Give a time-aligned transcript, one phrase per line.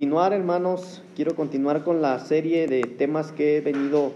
[0.00, 4.12] continuar, hermanos, quiero continuar con la serie de temas que he venido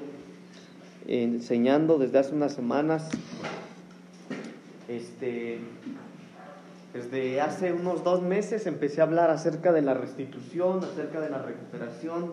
[1.07, 3.11] enseñando desde hace unas semanas.
[4.89, 5.59] Este,
[6.95, 11.43] desde hace unos dos meses empecé a hablar acerca de la restitución, acerca de la
[11.43, 12.31] recuperación.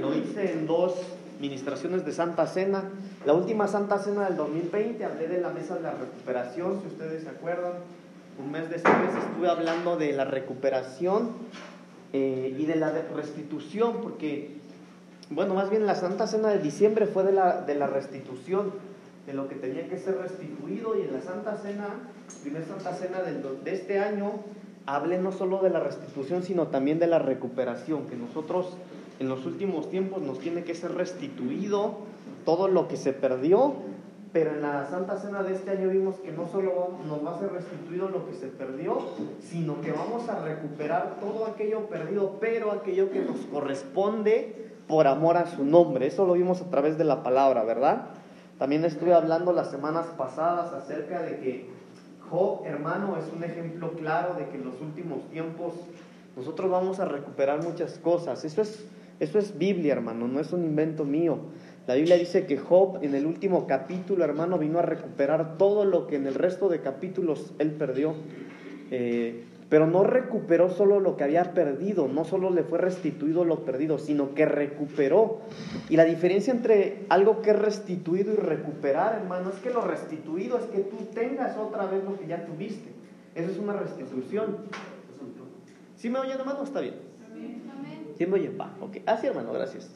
[0.00, 0.94] Lo hice en dos
[1.42, 2.84] ministraciones de Santa Cena.
[3.26, 7.24] La última Santa Cena del 2020 hablé de la mesa de la recuperación, si ustedes
[7.24, 7.72] se acuerdan.
[8.42, 8.94] Un mes después
[9.28, 11.32] estuve hablando de la recuperación
[12.12, 14.56] eh, y de la restitución, porque,
[15.30, 18.72] bueno, más bien la Santa Cena de diciembre fue de la, de la restitución,
[19.26, 21.88] de lo que tenía que ser restituido, y en la Santa Cena,
[22.42, 24.32] primera Santa Cena del, de este año,
[24.86, 28.76] hablé no solo de la restitución, sino también de la recuperación, que nosotros
[29.20, 31.98] en los últimos tiempos nos tiene que ser restituido
[32.44, 33.74] todo lo que se perdió
[34.32, 37.38] pero en la Santa Cena de este año vimos que no solo nos va a
[37.38, 38.98] ser restituido lo que se perdió,
[39.40, 45.36] sino que vamos a recuperar todo aquello perdido, pero aquello que nos corresponde por amor
[45.36, 46.06] a su nombre.
[46.06, 48.06] Eso lo vimos a través de la palabra, ¿verdad?
[48.58, 51.70] También estuve hablando las semanas pasadas acerca de que
[52.30, 55.74] Job, hermano, es un ejemplo claro de que en los últimos tiempos
[56.36, 58.44] nosotros vamos a recuperar muchas cosas.
[58.44, 58.86] Eso es,
[59.20, 61.38] eso es Biblia, hermano, no es un invento mío.
[61.86, 66.06] La Biblia dice que Job en el último capítulo, hermano, vino a recuperar todo lo
[66.06, 68.14] que en el resto de capítulos él perdió.
[68.90, 73.64] Eh, pero no recuperó solo lo que había perdido, no solo le fue restituido lo
[73.64, 75.38] perdido, sino que recuperó.
[75.88, 80.58] Y la diferencia entre algo que es restituido y recuperar, hermano, es que lo restituido
[80.58, 82.90] es que tú tengas otra vez lo que ya tuviste.
[83.34, 84.58] Eso es una restitución.
[85.96, 86.62] ¿Sí me oyen, hermano?
[86.64, 86.96] ¿Está bien?
[88.18, 88.58] ¿Sí me oyen?
[88.60, 88.98] Va, ok.
[89.06, 89.90] Así, ah, hermano, gracias.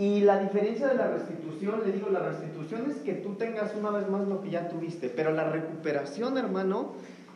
[0.00, 3.90] Y la diferencia de la restitución, le digo, la restitución es que tú tengas una
[3.90, 6.92] vez más lo que ya tuviste, pero la recuperación, hermano,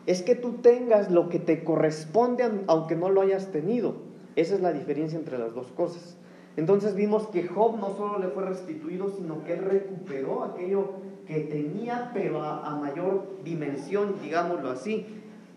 [0.07, 3.97] es que tú tengas lo que te corresponde aunque no lo hayas tenido.
[4.35, 6.17] Esa es la diferencia entre las dos cosas.
[6.57, 10.93] Entonces vimos que Job no solo le fue restituido, sino que él recuperó aquello
[11.27, 15.05] que tenía, pero a, mayor dimensión, digámoslo así.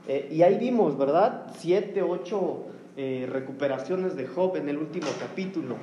[0.09, 1.53] Eh, y ahí vimos, ¿verdad?
[1.57, 2.66] Siete, ocho
[2.97, 5.78] eh, recuperaciones de Job en el último capítulo.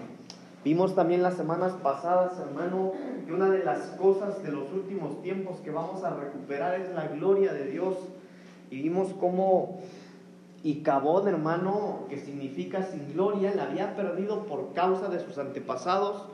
[0.65, 2.93] Vimos también las semanas pasadas, hermano,
[3.27, 7.09] que una de las cosas de los últimos tiempos que vamos a recuperar es la
[7.09, 7.97] gloria de Dios.
[8.71, 9.81] Y vimos cómo
[10.63, 16.25] Icabod, hermano, que significa sin gloria, la había perdido por causa de sus antepasados,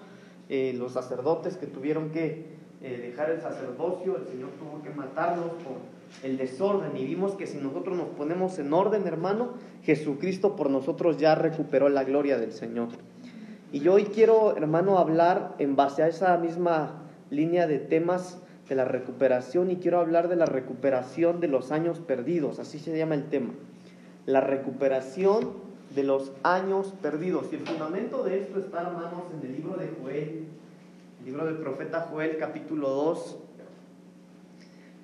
[0.48, 2.46] eh, los sacerdotes que tuvieron que
[2.82, 5.78] eh, dejar el sacerdocio, el Señor tuvo que matarlos por
[6.22, 6.96] el desorden.
[6.96, 11.88] Y vimos que si nosotros nos ponemos en orden, hermano, Jesucristo por nosotros ya recuperó
[11.88, 12.88] la gloria del Señor.
[13.72, 18.38] Y yo hoy quiero, hermano, hablar en base a esa misma línea de temas
[18.68, 22.96] de la recuperación y quiero hablar de la recuperación de los años perdidos, así se
[22.96, 23.52] llama el tema.
[24.26, 25.52] La recuperación
[25.94, 27.46] de los años perdidos.
[27.52, 30.46] Y el fundamento de esto está, hermanos, en el libro de Joel,
[31.20, 33.38] el libro del profeta Joel, capítulo 2.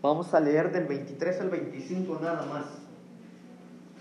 [0.03, 2.85] Vamos a leer del 23 al 25 nada más.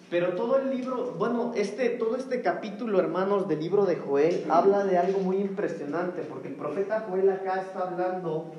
[0.09, 4.83] Pero todo el libro, bueno, este, todo este capítulo, hermanos, del libro de Joel habla
[4.83, 8.51] de algo muy impresionante, porque el profeta Joel acá está hablando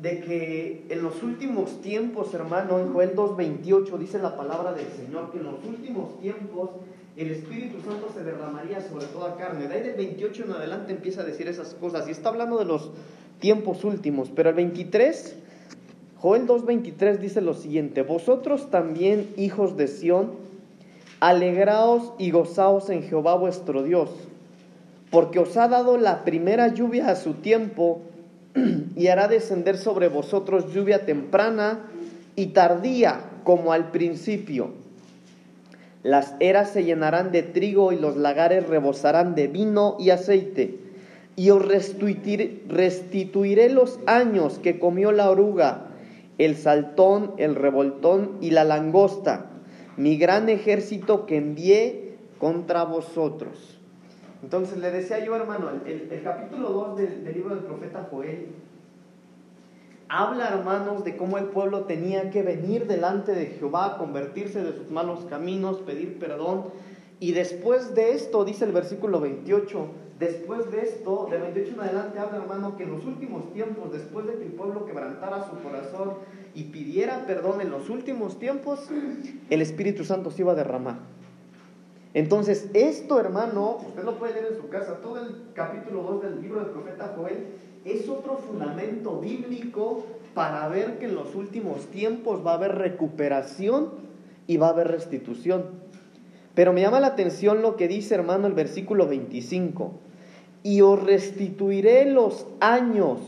[0.00, 5.30] de que en los últimos tiempos, hermano, en Joel 2.28 dice la palabra del Señor,
[5.30, 6.70] que en los últimos tiempos
[7.18, 9.68] el Espíritu Santo se derramaría sobre toda carne.
[9.68, 12.64] De ahí del 28 en adelante empieza a decir esas cosas y está hablando de
[12.64, 12.90] los
[13.40, 15.36] tiempos últimos, pero el 23
[16.20, 20.32] Joel 2.23 dice lo siguiente, vosotros también, hijos de Sión,
[21.18, 24.10] alegraos y gozaos en Jehová vuestro Dios,
[25.10, 28.02] porque os ha dado la primera lluvia a su tiempo
[28.96, 31.86] y hará descender sobre vosotros lluvia temprana
[32.36, 34.72] y tardía como al principio.
[36.02, 40.80] Las eras se llenarán de trigo y los lagares rebosarán de vino y aceite.
[41.36, 45.86] Y os restituiré los años que comió la oruga
[46.40, 49.50] el saltón, el revoltón y la langosta,
[49.98, 53.78] mi gran ejército que envié contra vosotros.
[54.42, 58.46] Entonces le decía yo, hermano, el, capítulo 2 del, libro del profeta Joel
[60.08, 64.90] habla, hermanos, de cómo el pueblo tenía que venir delante de Jehová, convertirse de sus
[64.90, 66.70] malos caminos, pedir perdón.
[67.20, 69.88] Y después de esto, dice el versículo 28,
[70.20, 74.26] Después de esto, de 28 en adelante, habla hermano que en los últimos tiempos, después
[74.26, 76.12] de que el pueblo quebrantara su corazón
[76.54, 78.86] y pidiera perdón en los últimos tiempos,
[79.48, 80.98] el Espíritu Santo se iba a derramar.
[82.12, 86.42] Entonces, esto hermano, usted lo puede leer en su casa, todo el capítulo 2 del
[86.42, 87.46] libro del profeta Joel,
[87.86, 93.88] es otro fundamento bíblico para ver que en los últimos tiempos va a haber recuperación
[94.46, 95.64] y va a haber restitución.
[96.54, 100.09] Pero me llama la atención lo que dice, hermano, el versículo 25.
[100.62, 103.18] Y os restituiré los años,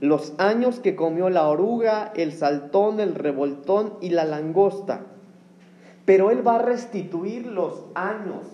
[0.00, 5.06] los años que comió la oruga, el saltón, el revoltón y la langosta.
[6.04, 8.46] Pero Él va a restituir los años.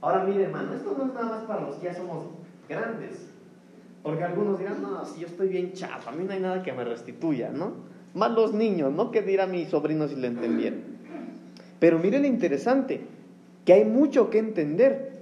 [0.00, 2.24] Ahora mire, hermano, esto no es nada más para los que ya somos
[2.68, 3.30] grandes.
[4.02, 6.72] Porque algunos dirán, no, si yo estoy bien chato, a mí no hay nada que
[6.72, 7.72] me restituya, ¿no?
[8.14, 9.10] Más los niños, ¿no?
[9.10, 10.80] Que dirá mi sobrino si lo entendieran.
[11.78, 13.02] Pero miren lo interesante,
[13.64, 15.19] que hay mucho que entender.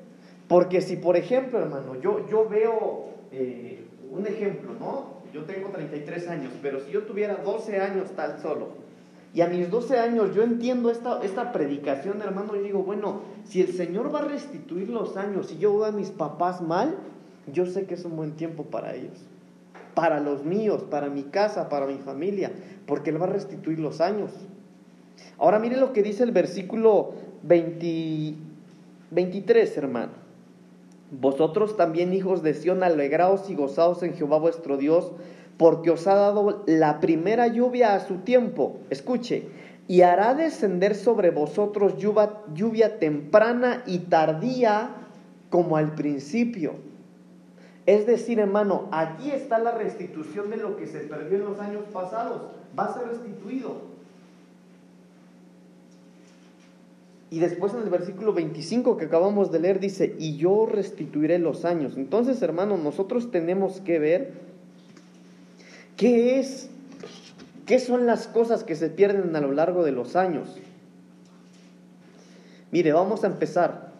[0.48, 5.18] Porque si, por ejemplo, hermano, yo, yo veo eh, un ejemplo, ¿no?
[5.32, 8.68] Yo tengo 33 años, pero si yo tuviera 12 años tal solo,
[9.34, 13.60] y a mis 12 años yo entiendo esta, esta predicación, hermano, y digo, bueno, si
[13.60, 16.94] el Señor va a restituir los años y yo veo a mis papás mal,
[17.52, 19.18] yo sé que es un buen tiempo para ellos,
[19.94, 22.52] para los míos, para mi casa, para mi familia,
[22.86, 24.30] porque Él va a restituir los años.
[25.36, 27.12] Ahora mire lo que dice el versículo
[27.42, 30.17] 23, hermano.
[31.10, 35.12] Vosotros también, hijos de Sión, alegraos y gozaos en Jehová vuestro Dios,
[35.56, 38.78] porque os ha dado la primera lluvia a su tiempo.
[38.90, 39.48] Escuche,
[39.88, 44.90] y hará descender sobre vosotros lluvia, lluvia temprana y tardía
[45.48, 46.74] como al principio.
[47.86, 51.84] Es decir, hermano, aquí está la restitución de lo que se perdió en los años
[51.90, 52.42] pasados.
[52.78, 53.97] Va a ser restituido.
[57.30, 61.64] Y después en el versículo 25 que acabamos de leer dice, y yo restituiré los
[61.64, 61.94] años.
[61.96, 64.32] Entonces, hermano, nosotros tenemos que ver
[65.96, 66.70] qué es,
[67.66, 70.56] qué son las cosas que se pierden a lo largo de los años.
[72.70, 73.92] Mire, vamos a empezar.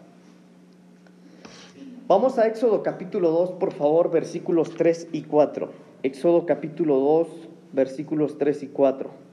[2.07, 5.69] Vamos a Éxodo capítulo 2, por favor, versículos 3 y 4.
[6.01, 7.27] Éxodo capítulo 2,
[7.73, 9.28] versículos 3 y 4.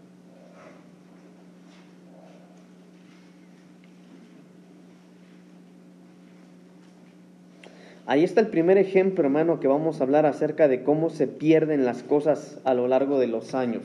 [8.08, 11.84] Ahí está el primer ejemplo, hermano, que vamos a hablar acerca de cómo se pierden
[11.84, 13.82] las cosas a lo largo de los años.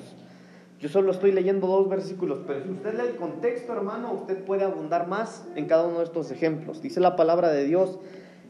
[0.79, 4.63] Yo solo estoy leyendo dos versículos, pero si usted lee el contexto, hermano, usted puede
[4.63, 6.83] abundar más en cada uno de estos ejemplos.
[6.83, 7.97] Dice la palabra de Dios,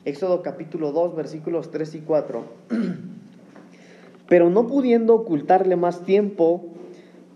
[0.04, 2.44] Éxodo capítulo 2, versículos 3 y 4.
[4.28, 6.66] Pero no pudiendo ocultarle más tiempo,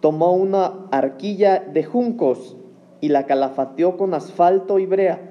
[0.02, 2.58] tomó una arquilla de juncos
[3.00, 5.22] y la calafateó con asfalto y brea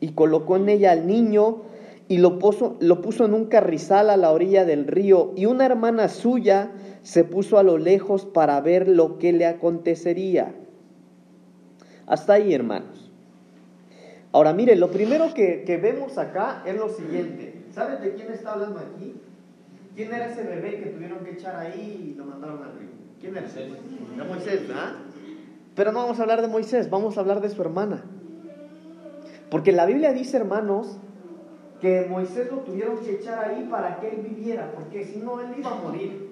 [0.00, 1.66] y colocó en ella al niño
[2.08, 5.66] y lo puso, lo puso en un carrizal a la orilla del río y una
[5.66, 6.70] hermana suya
[7.02, 10.54] se puso a lo lejos para ver lo que le acontecería.
[12.06, 13.10] Hasta ahí, hermanos.
[14.32, 17.64] Ahora, mire, lo primero que, que vemos acá es lo siguiente.
[17.72, 19.14] ¿Sabes de quién está hablando aquí?
[19.96, 22.90] ¿Quién era ese bebé que tuvieron que echar ahí y lo mandaron al río?
[23.20, 23.46] ¿Quién era?
[23.46, 23.68] ese?
[24.14, 24.96] Era Moisés, ¿ah?
[25.74, 28.04] Pero no vamos a hablar de Moisés, vamos a hablar de su hermana.
[29.50, 30.98] Porque la Biblia dice, hermanos,
[31.80, 35.48] que Moisés lo tuvieron que echar ahí para que él viviera, porque si no, él
[35.58, 36.26] iba a morir.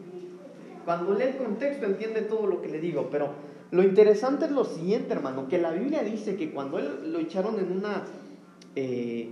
[0.84, 3.30] Cuando lee el contexto entiende todo lo que le digo, pero
[3.70, 7.58] lo interesante es lo siguiente, hermano, que la Biblia dice que cuando él lo echaron
[7.58, 8.04] en una,
[8.76, 9.30] eh,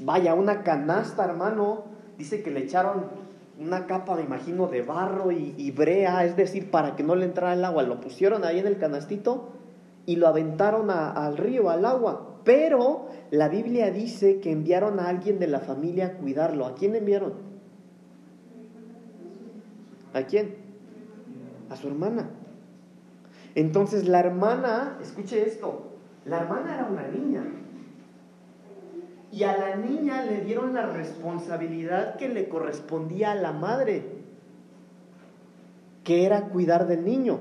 [0.00, 1.84] vaya, una canasta, hermano,
[2.16, 3.04] dice que le echaron
[3.58, 7.54] una capa, me imagino, de barro y, brea, es decir, para que no le entrara
[7.54, 9.48] el agua, lo pusieron ahí en el canastito
[10.04, 12.35] y lo aventaron al río, al agua.
[12.46, 16.64] Pero la Biblia dice que enviaron a alguien de la familia a cuidarlo.
[16.64, 17.32] ¿A quién enviaron?
[20.14, 20.54] ¿A quién?
[21.68, 22.30] A su hermana.
[23.56, 25.88] Entonces la hermana, escuche esto,
[26.24, 27.42] la hermana era una niña.
[29.32, 34.04] Y a la niña le dieron la responsabilidad que le correspondía a la madre,
[36.04, 37.40] que era cuidar del niño,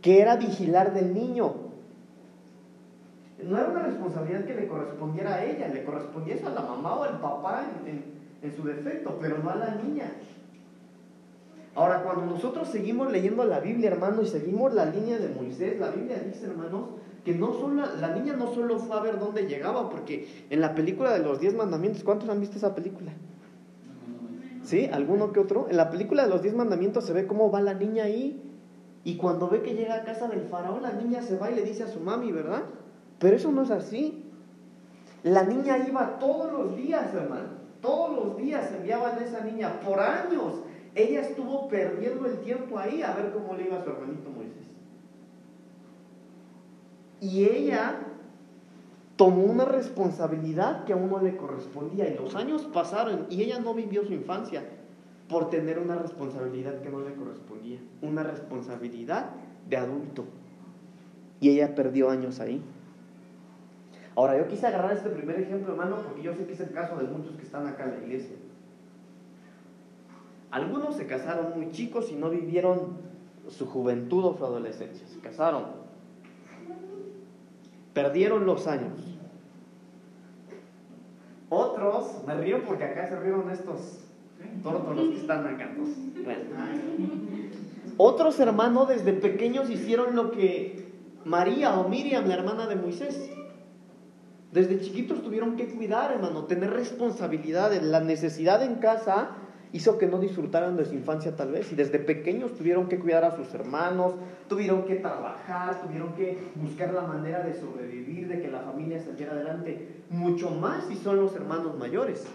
[0.00, 1.65] que era vigilar del niño
[3.44, 6.96] no era una responsabilidad que le correspondiera a ella, le correspondía eso a la mamá
[6.96, 8.16] o al papá en,
[8.54, 10.12] su defecto, pero no a la niña.
[11.74, 15.90] Ahora, cuando nosotros seguimos leyendo la Biblia, hermano, y seguimos la línea de Moisés, la
[15.90, 16.84] Biblia dice, hermanos,
[17.24, 20.76] que no solo, la niña no solo fue a ver dónde llegaba, porque en la
[20.76, 23.12] película de los diez mandamientos, ¿cuántos han visto esa película?
[24.62, 24.88] ¿Sí?
[24.92, 25.66] ¿Alguno que otro?
[25.68, 28.40] En la película de los diez mandamientos se ve cómo va la niña ahí,
[29.02, 31.62] y cuando ve que llega a casa del faraón, la niña se va y le
[31.62, 32.62] dice a su mami, ¿verdad?
[33.18, 34.24] Pero eso no es así.
[35.22, 37.48] La niña iba todos los días, hermano.
[37.80, 40.60] Todos los días enviaban a esa niña por años.
[40.94, 44.66] Ella estuvo perdiendo el tiempo ahí a ver cómo le iba a su hermanito Moisés.
[47.20, 47.96] Y ella
[49.16, 52.08] tomó una responsabilidad que a uno le correspondía.
[52.08, 54.62] Y los años pasaron y ella no vivió su infancia
[55.28, 57.78] por tener una responsabilidad que no le correspondía.
[58.02, 59.30] Una responsabilidad
[59.68, 60.24] de adulto.
[61.40, 62.62] Y ella perdió años ahí.
[64.16, 66.96] Ahora, yo quise agarrar este primer ejemplo, hermano, porque yo sé que es el caso
[66.96, 68.36] de muchos que están acá en la iglesia.
[70.50, 72.96] Algunos se casaron muy chicos y no vivieron
[73.48, 75.06] su juventud o su adolescencia.
[75.06, 75.64] Se casaron.
[77.92, 79.18] Perdieron los años.
[81.50, 84.00] Otros, me río porque acá se rieron estos
[84.62, 85.70] tortos los que están acá.
[87.98, 90.86] Otros hermanos desde pequeños hicieron lo que
[91.26, 93.30] María o Miriam, la hermana de Moisés.
[94.56, 97.82] Desde chiquitos tuvieron que cuidar, hermano, tener responsabilidades.
[97.82, 99.32] La necesidad en casa
[99.74, 101.70] hizo que no disfrutaran de su infancia tal vez.
[101.72, 104.14] Y desde pequeños tuvieron que cuidar a sus hermanos,
[104.48, 109.32] tuvieron que trabajar, tuvieron que buscar la manera de sobrevivir, de que la familia saliera
[109.32, 110.04] adelante.
[110.08, 112.26] Mucho más si son los hermanos mayores.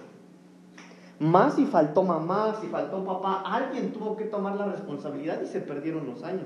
[1.17, 5.59] Más si faltó mamá, si faltó papá, alguien tuvo que tomar la responsabilidad y se
[5.59, 6.45] perdieron los años.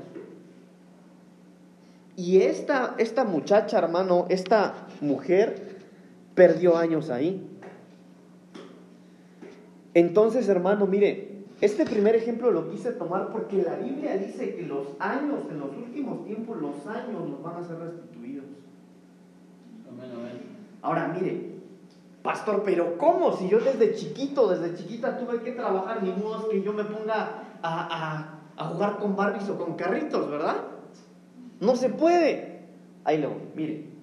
[2.18, 5.65] Y esta, esta muchacha, hermano, esta mujer
[6.36, 7.42] perdió años ahí.
[9.94, 14.88] Entonces, hermano, mire, este primer ejemplo lo quise tomar porque la Biblia dice que los
[15.00, 18.46] años, en los últimos tiempos, los años nos van a ser restituidos.
[20.82, 21.56] Ahora, mire,
[22.22, 23.36] pastor, pero ¿cómo?
[23.38, 26.84] Si yo desde chiquito, desde chiquita tuve que trabajar, ni modo es que yo me
[26.84, 30.58] ponga a, a, jugar con Barbies o con carritos, ¿verdad?
[31.62, 32.66] No se puede.
[33.06, 33.95] Ahí lo, mire,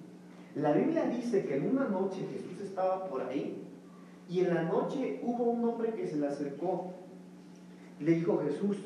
[0.55, 3.63] la Biblia dice que en una noche Jesús estaba por ahí
[4.29, 6.93] y en la noche hubo un hombre que se le acercó.
[7.99, 8.77] Le dijo Jesús,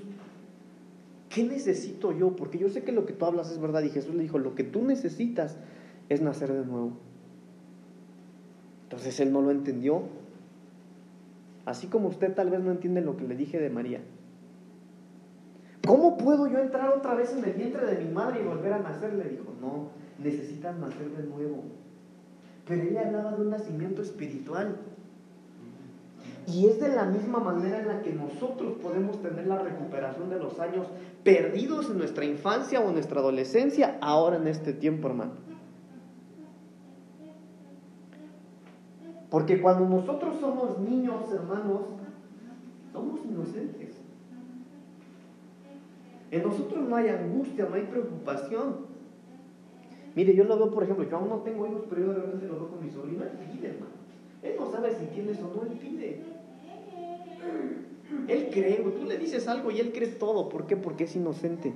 [1.30, 2.36] ¿qué necesito yo?
[2.36, 3.84] Porque yo sé que lo que tú hablas es verdad.
[3.84, 5.58] Y Jesús le dijo, lo que tú necesitas
[6.10, 6.94] es nacer de nuevo.
[8.84, 10.04] Entonces él no lo entendió.
[11.66, 14.00] Así como usted tal vez no entiende lo que le dije de María.
[15.86, 18.80] ¿Cómo puedo yo entrar otra vez en el vientre de mi madre y volver a
[18.80, 19.14] nacer?
[19.14, 19.90] Le dijo, no,
[20.24, 21.64] necesitas nacer de nuevo.
[22.68, 24.76] Pero ella hablaba de un nacimiento espiritual.
[26.48, 30.40] Y es de la misma manera en la que nosotros podemos tener la recuperación de
[30.40, 30.88] los años
[31.24, 35.34] perdidos en nuestra infancia o en nuestra adolescencia, ahora en este tiempo, hermano.
[39.30, 41.82] Porque cuando nosotros somos niños, hermanos,
[42.94, 43.96] somos inocentes.
[46.32, 48.97] En nosotros no hay angustia, no hay preocupación.
[50.18, 52.48] Mire, yo lo veo, por ejemplo, yo aún no tengo hijos, pero yo de repente
[52.48, 53.92] lo veo con mi sobrino, él pide, hermano.
[54.42, 56.24] Él no sabe si tienes o no, él pide.
[58.28, 60.50] Él cree, tú le dices algo y él cree todo.
[60.50, 60.76] ¿Por qué?
[60.76, 61.74] Porque es inocente.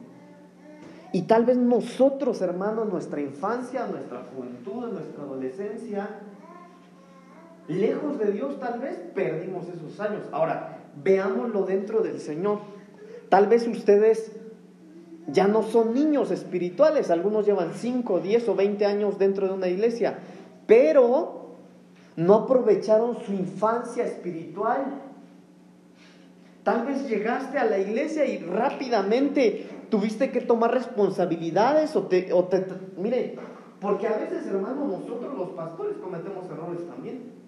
[1.13, 6.10] Y tal vez nosotros, hermanos, nuestra infancia, nuestra juventud, nuestra adolescencia,
[7.67, 10.24] lejos de Dios, tal vez perdimos esos años.
[10.31, 12.60] Ahora, veámoslo dentro del Señor.
[13.29, 14.31] Tal vez ustedes
[15.32, 19.68] ya no son niños espirituales, algunos llevan 5, 10 o 20 años dentro de una
[19.68, 20.20] iglesia,
[20.68, 21.56] pero
[22.16, 25.02] no aprovecharon su infancia espiritual
[26.64, 32.44] Tal vez llegaste a la iglesia y rápidamente tuviste que tomar responsabilidades o te, o
[32.46, 32.66] te,
[32.98, 33.36] mire,
[33.80, 37.42] porque a veces, hermano, nosotros los pastores cometemos errores también.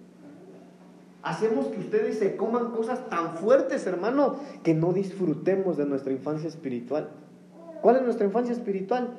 [1.22, 6.48] Hacemos que ustedes se coman cosas tan fuertes, hermano, que no disfrutemos de nuestra infancia
[6.48, 7.08] espiritual.
[7.84, 9.10] ¿Cuál es nuestra infancia espiritual?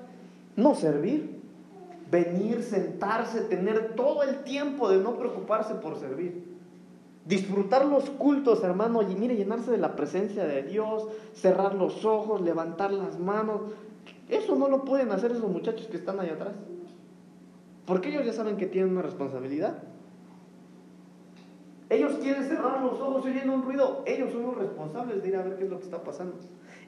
[0.56, 1.40] No servir.
[2.10, 6.44] Venir, sentarse, tener todo el tiempo de no preocuparse por servir.
[7.28, 12.42] Disfrutar los cultos, hermano, y mire, llenarse de la presencia de Dios, cerrar los ojos,
[12.42, 13.62] levantar las manos.
[14.30, 16.56] Eso no lo pueden hacer esos muchachos que están ahí atrás.
[17.86, 19.78] Porque ellos ya saben que tienen una responsabilidad.
[21.92, 24.02] Ellos quieren cerrar los ojos oyendo un ruido.
[24.08, 26.34] Ellos son los responsables de ir a ver qué es lo que está pasando.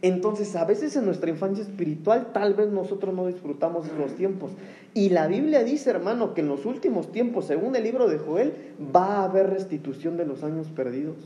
[0.02, 4.52] Entonces, a veces en nuestra infancia espiritual, tal vez nosotros no disfrutamos esos tiempos.
[4.94, 8.54] Y la Biblia dice, hermano, que en los últimos tiempos, según el libro de Joel,
[8.96, 11.18] va a haber restitución de los años perdidos.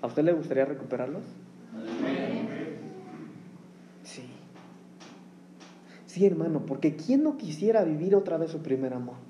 [0.00, 1.22] a usted le gustaría recuperarlos?
[4.02, 4.22] Sí.
[6.06, 9.27] Sí, hermano, porque ¿quién no quisiera vivir otra vez su primer amor?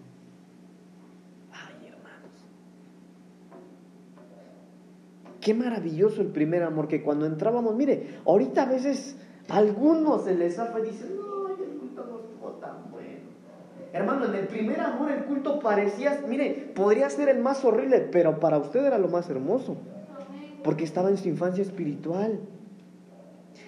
[5.48, 9.16] Qué maravilloso el primer amor que cuando entrábamos, mire, ahorita a veces
[9.48, 13.20] a algunos se les zafa y dicen, no, el culto no estuvo tan bueno.
[13.94, 18.40] Hermano, en el primer amor el culto parecía, mire, podría ser el más horrible, pero
[18.40, 19.78] para usted era lo más hermoso,
[20.62, 22.40] porque estaba en su infancia espiritual.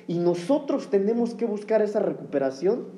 [0.07, 2.89] Y nosotros tenemos que buscar esa recuperación.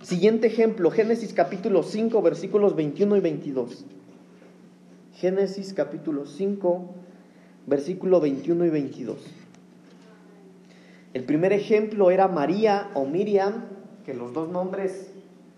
[0.00, 3.84] Siguiente ejemplo, Génesis capítulo 5, versículos 21 y 22.
[5.12, 6.94] Génesis capítulo 5,
[7.66, 9.18] versículo 21 y 22.
[11.12, 13.64] El primer ejemplo era María o Miriam,
[14.06, 15.10] que los dos nombres,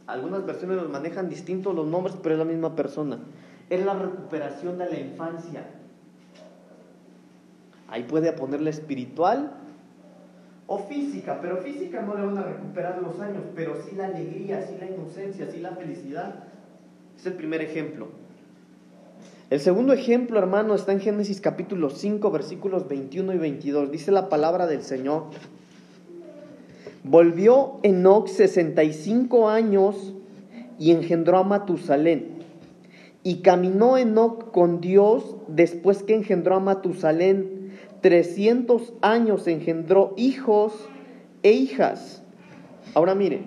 [0.07, 3.19] algunas versiones los manejan distintos los nombres, pero es la misma persona.
[3.69, 5.67] Es la recuperación de la infancia.
[7.89, 9.53] Ahí puede ponerle espiritual
[10.67, 14.63] o física, pero física no le van a recuperar los años, pero sí la alegría,
[14.63, 16.45] sí la inocencia, sí la felicidad.
[17.19, 18.09] Es el primer ejemplo.
[19.53, 23.91] El segundo ejemplo, hermano, está en Génesis capítulo 5, versículos 21 y 22.
[23.91, 25.25] Dice la palabra del Señor.
[27.05, 30.15] Volvió Enoch 65 años
[30.79, 32.39] y engendró a Matusalén.
[33.25, 40.73] Y caminó Enoch con Dios después que engendró a Matusalén 300 años engendró hijos
[41.43, 42.23] e hijas.
[42.95, 43.43] Ahora mire,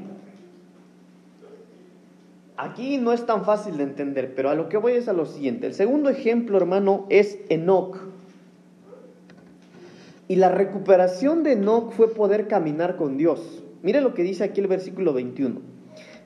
[2.58, 5.26] aquí no es tan fácil de entender, pero a lo que voy es a lo
[5.26, 5.68] siguiente.
[5.68, 7.98] El segundo ejemplo, hermano, es Enoch.
[10.28, 13.64] Y la recuperación de Enoch fue poder caminar con Dios.
[13.84, 15.62] Mire lo que dice aquí el versículo 21.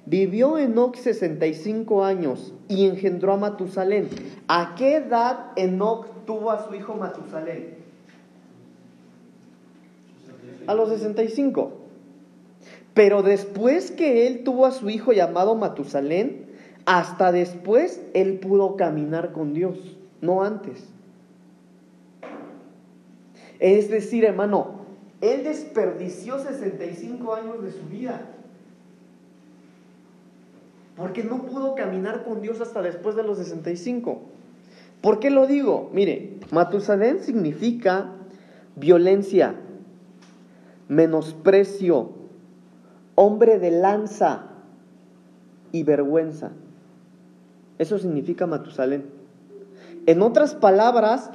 [0.06, 4.08] Vivió Enoch 65 años y engendró a Matusalén.
[4.48, 7.80] ¿A qué edad Enoch tuvo a su hijo Matusalén?
[10.70, 11.79] a los 65.
[13.00, 16.48] Pero después que él tuvo a su hijo llamado Matusalén,
[16.86, 20.84] hasta después él pudo caminar con Dios, no antes.
[23.58, 24.82] Es decir, hermano,
[25.22, 28.20] él desperdició 65 años de su vida.
[30.98, 34.20] Porque no pudo caminar con Dios hasta después de los 65.
[35.00, 35.90] ¿Por qué lo digo?
[35.94, 38.12] Mire, Matusalén significa
[38.76, 39.56] violencia,
[40.90, 42.19] menosprecio,
[43.20, 44.46] hombre de lanza
[45.74, 46.52] y vergüenza.
[47.78, 49.08] Eso significa Matusalén.
[50.06, 51.30] En otras palabras,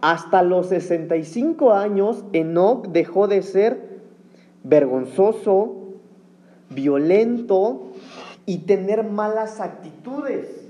[0.00, 4.00] hasta los 65 años, Enoch dejó de ser
[4.64, 5.76] vergonzoso,
[6.70, 7.92] violento
[8.44, 10.68] y tener malas actitudes.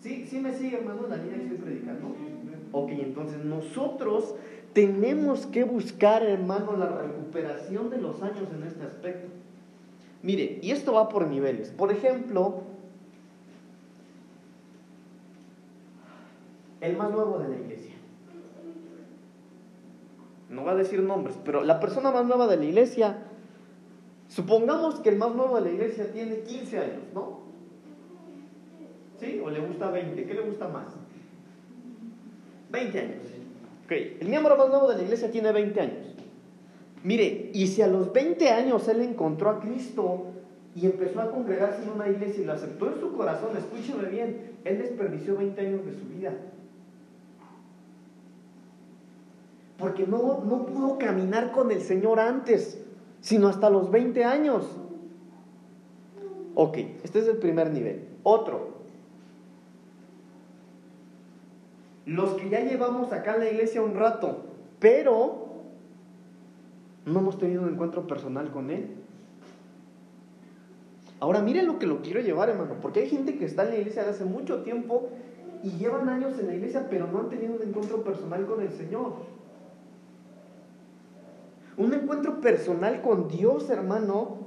[0.00, 2.06] ¿Sí, sí me sigue, hermano, la línea que estoy predicando?
[2.72, 4.34] Ok, entonces nosotros
[4.76, 9.28] tenemos que buscar, hermano, la recuperación de los años en este aspecto.
[10.22, 11.70] Mire, y esto va por niveles.
[11.70, 12.60] Por ejemplo,
[16.82, 17.94] el más nuevo de la iglesia.
[20.50, 23.16] No va a decir nombres, pero la persona más nueva de la iglesia,
[24.28, 27.40] supongamos que el más nuevo de la iglesia tiene 15 años, ¿no?
[29.18, 29.40] ¿Sí?
[29.42, 30.22] ¿O le gusta 20?
[30.26, 30.88] ¿Qué le gusta más?
[32.70, 33.35] 20 años.
[33.88, 36.06] El miembro más nuevo de la iglesia tiene 20 años.
[37.04, 40.24] Mire, y si a los 20 años él encontró a Cristo
[40.74, 44.56] y empezó a congregarse en una iglesia y lo aceptó en su corazón, escúcheme bien,
[44.64, 46.32] él desperdició 20 años de su vida.
[49.78, 52.82] Porque no, no pudo caminar con el Señor antes,
[53.20, 54.64] sino hasta los 20 años.
[56.54, 58.08] Ok, este es el primer nivel.
[58.22, 58.75] Otro,
[62.06, 64.44] los que ya llevamos acá en la iglesia un rato,
[64.78, 65.46] pero
[67.04, 68.96] no hemos tenido un encuentro personal con Él.
[71.18, 73.76] Ahora miren lo que lo quiero llevar, hermano, porque hay gente que está en la
[73.78, 75.08] iglesia desde hace mucho tiempo
[75.62, 78.70] y llevan años en la iglesia, pero no han tenido un encuentro personal con el
[78.70, 79.14] Señor.
[81.76, 84.45] Un encuentro personal con Dios, hermano,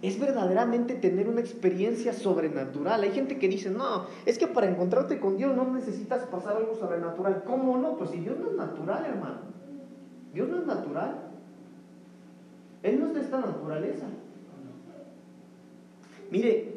[0.00, 3.02] es verdaderamente tener una experiencia sobrenatural.
[3.02, 6.76] Hay gente que dice, no, es que para encontrarte con Dios no necesitas pasar algo
[6.76, 7.42] sobrenatural.
[7.44, 7.96] ¿Cómo no?
[7.96, 9.38] Pues si Dios no es natural, hermano.
[10.32, 11.16] Dios no es natural.
[12.84, 14.06] Él no es de esta naturaleza.
[16.30, 16.74] Mire,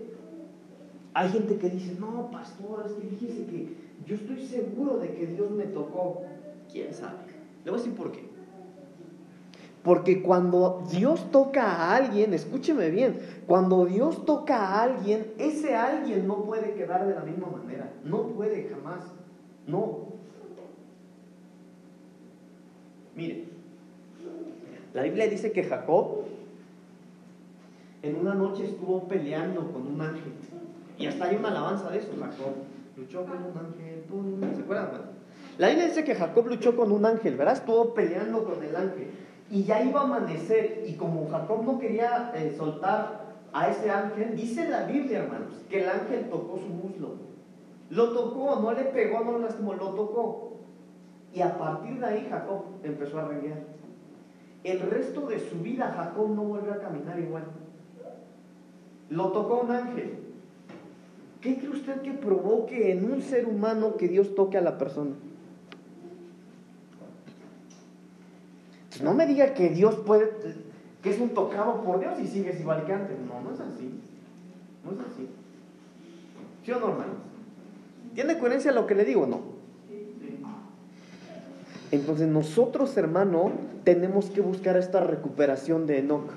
[1.14, 3.76] hay gente que dice, no, pastor, es que fíjese que
[4.08, 6.24] yo estoy seguro de que Dios me tocó.
[6.72, 7.20] ¿Quién sabe?
[7.64, 8.31] Le voy a decir por qué.
[9.84, 16.28] Porque cuando Dios toca a alguien, escúcheme bien, cuando Dios toca a alguien, ese alguien
[16.28, 17.92] no puede quedar de la misma manera.
[18.04, 19.12] No puede jamás.
[19.66, 20.12] No.
[23.16, 23.46] Mire,
[24.94, 26.26] la Biblia dice que Jacob
[28.04, 30.34] en una noche estuvo peleando con un ángel.
[30.98, 32.54] Y hasta hay una alabanza de eso, Jacob.
[32.98, 34.56] Luchó con un ángel.
[34.56, 34.90] ¿Se acuerdan?
[35.58, 37.56] La Biblia dice que Jacob luchó con un ángel, ¿verdad?
[37.56, 39.08] Estuvo peleando con el ángel
[39.52, 44.34] y ya iba a amanecer y como Jacob no quería eh, soltar a ese ángel,
[44.34, 47.16] dice la Biblia, hermanos, que el ángel tocó su muslo.
[47.90, 50.54] Lo tocó, no le pegó, no lo lastimó, lo tocó.
[51.34, 53.60] Y a partir de ahí Jacob empezó a reguear.
[54.64, 57.44] El resto de su vida Jacob no volvió a caminar igual.
[59.10, 60.14] Lo tocó un ángel.
[61.42, 65.16] ¿Qué cree usted que provoque en un ser humano que Dios toque a la persona?
[69.04, 70.32] No me diga que Dios puede,
[71.02, 73.18] que es un tocado por Dios y sigues igual que antes.
[73.20, 74.00] No, no es así.
[74.84, 75.28] No es así.
[76.66, 77.16] ¿Sí o no, hermanos?
[78.14, 79.52] ¿Tiene coherencia lo que le digo o no?
[81.92, 83.52] Entonces nosotros, hermano,
[83.84, 86.32] tenemos que buscar esta recuperación de Enoch.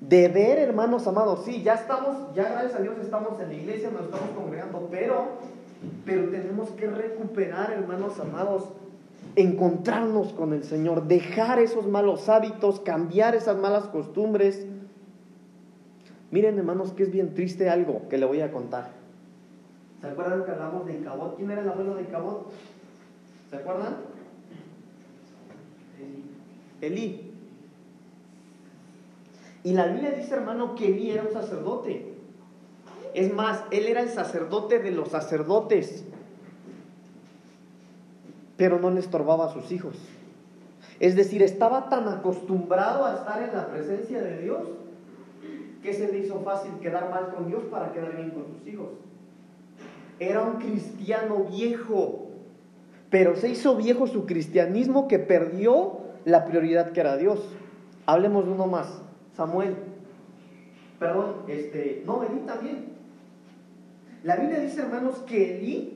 [0.00, 3.90] De ver, hermanos amados, sí, ya estamos, ya gracias a Dios estamos en la iglesia,
[3.90, 5.24] nos estamos congregando, pero,
[6.04, 8.64] pero tenemos que recuperar, hermanos amados,
[9.36, 14.66] encontrarnos con el Señor, dejar esos malos hábitos, cambiar esas malas costumbres.
[16.30, 18.90] Miren, hermanos, que es bien triste algo que le voy a contar.
[20.00, 21.36] ¿Se acuerdan que hablamos de Icabot?
[21.36, 22.50] ¿Quién era el abuelo de Icabot?
[23.50, 23.96] ¿Se acuerdan?
[26.80, 27.32] Elí.
[29.64, 32.14] Y la Biblia dice, hermano, que Elí era un sacerdote.
[33.14, 36.05] Es más, él era el sacerdote de los sacerdotes.
[38.56, 39.96] Pero no le estorbaba a sus hijos.
[40.98, 44.62] Es decir, estaba tan acostumbrado a estar en la presencia de Dios
[45.82, 48.88] que se le hizo fácil quedar mal con Dios para quedar bien con sus hijos.
[50.18, 52.28] Era un cristiano viejo,
[53.10, 57.40] pero se hizo viejo su cristianismo que perdió la prioridad que era Dios.
[58.06, 58.88] Hablemos de uno más,
[59.36, 59.76] Samuel.
[60.98, 62.86] Perdón, este, no, Elí también.
[64.24, 65.95] La Biblia dice, hermanos, que Elí,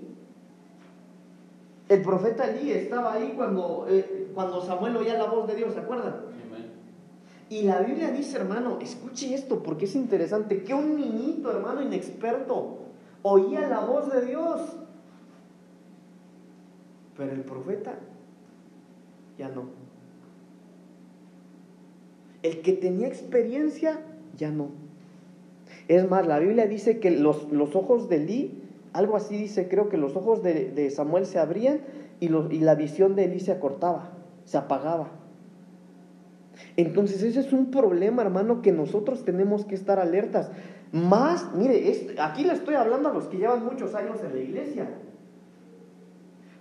[1.91, 5.81] el profeta Elí estaba ahí cuando, eh, cuando Samuel oía la voz de Dios, ¿se
[5.81, 6.31] acuerdan?
[7.51, 12.79] Y la Biblia dice, hermano, escuche esto porque es interesante, que un niñito, hermano, inexperto,
[13.23, 14.61] oía la voz de Dios.
[17.17, 17.99] Pero el profeta
[19.37, 19.65] ya no.
[22.45, 24.01] El que tenía experiencia,
[24.37, 24.69] ya no.
[25.89, 29.97] Es más, la Biblia dice que los, ojos de Elí, algo así dice, creo que
[29.97, 31.81] los ojos de, Samuel se abrían
[32.19, 34.13] y, y la visión de Elí se acortaba,
[34.45, 35.11] se apagaba.
[36.77, 40.51] Entonces ese es un problema, hermano, que nosotros tenemos que estar alertas.
[40.93, 44.89] Más, mire, aquí le estoy hablando a los que llevan muchos años en la iglesia.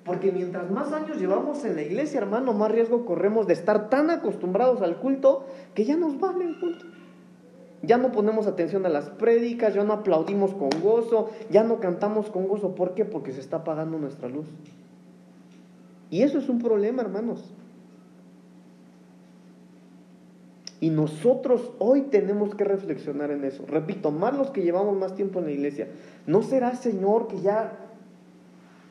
[0.05, 4.09] Porque mientras más años llevamos en la iglesia, hermano, más riesgo corremos de estar tan
[4.09, 6.85] acostumbrados al culto que ya nos vale el culto.
[7.81, 12.29] Ya no ponemos atención a las prédicas, ya no aplaudimos con gozo, ya no cantamos
[12.29, 12.75] con gozo.
[12.75, 13.05] ¿Por qué?
[13.05, 14.47] Porque se está apagando nuestra luz.
[16.09, 17.53] Y eso es un problema, hermanos.
[20.81, 23.65] Y nosotros hoy tenemos que reflexionar en eso.
[23.67, 25.87] Repito, más los que llevamos más tiempo en la iglesia.
[26.25, 27.89] ¿No será, Señor, que ya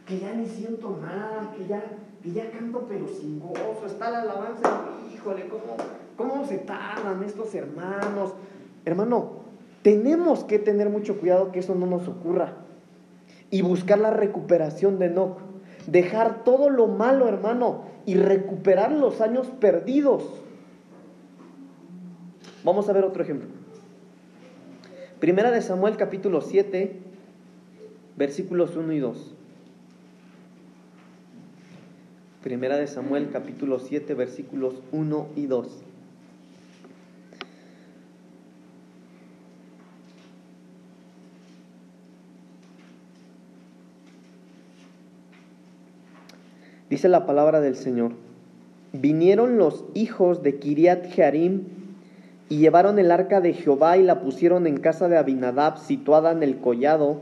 [0.08, 1.82] que ya ni siento nada, que ya,
[2.22, 5.76] que ya canto pero sin gozo, está la alabanza, híjole, ¿cómo,
[6.16, 8.32] ¿cómo se tardan estos hermanos?
[8.88, 9.32] Hermano,
[9.82, 12.54] tenemos que tener mucho cuidado que eso no nos ocurra
[13.50, 15.40] y buscar la recuperación de Enoch.
[15.86, 20.24] Dejar todo lo malo, hermano, y recuperar los años perdidos.
[22.64, 23.48] Vamos a ver otro ejemplo.
[25.20, 26.98] Primera de Samuel capítulo 7,
[28.16, 29.34] versículos 1 y 2.
[32.42, 35.87] Primera de Samuel capítulo 7 versículos 1 y 2.
[46.90, 48.12] Dice la palabra del Señor.
[48.92, 51.64] Vinieron los hijos de Kiriat Jearim
[52.48, 56.42] y llevaron el arca de Jehová y la pusieron en casa de Abinadab, situada en
[56.42, 57.20] el collado,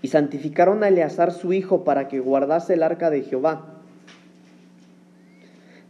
[0.00, 3.66] y santificaron a Eleazar su hijo para que guardase el arca de Jehová.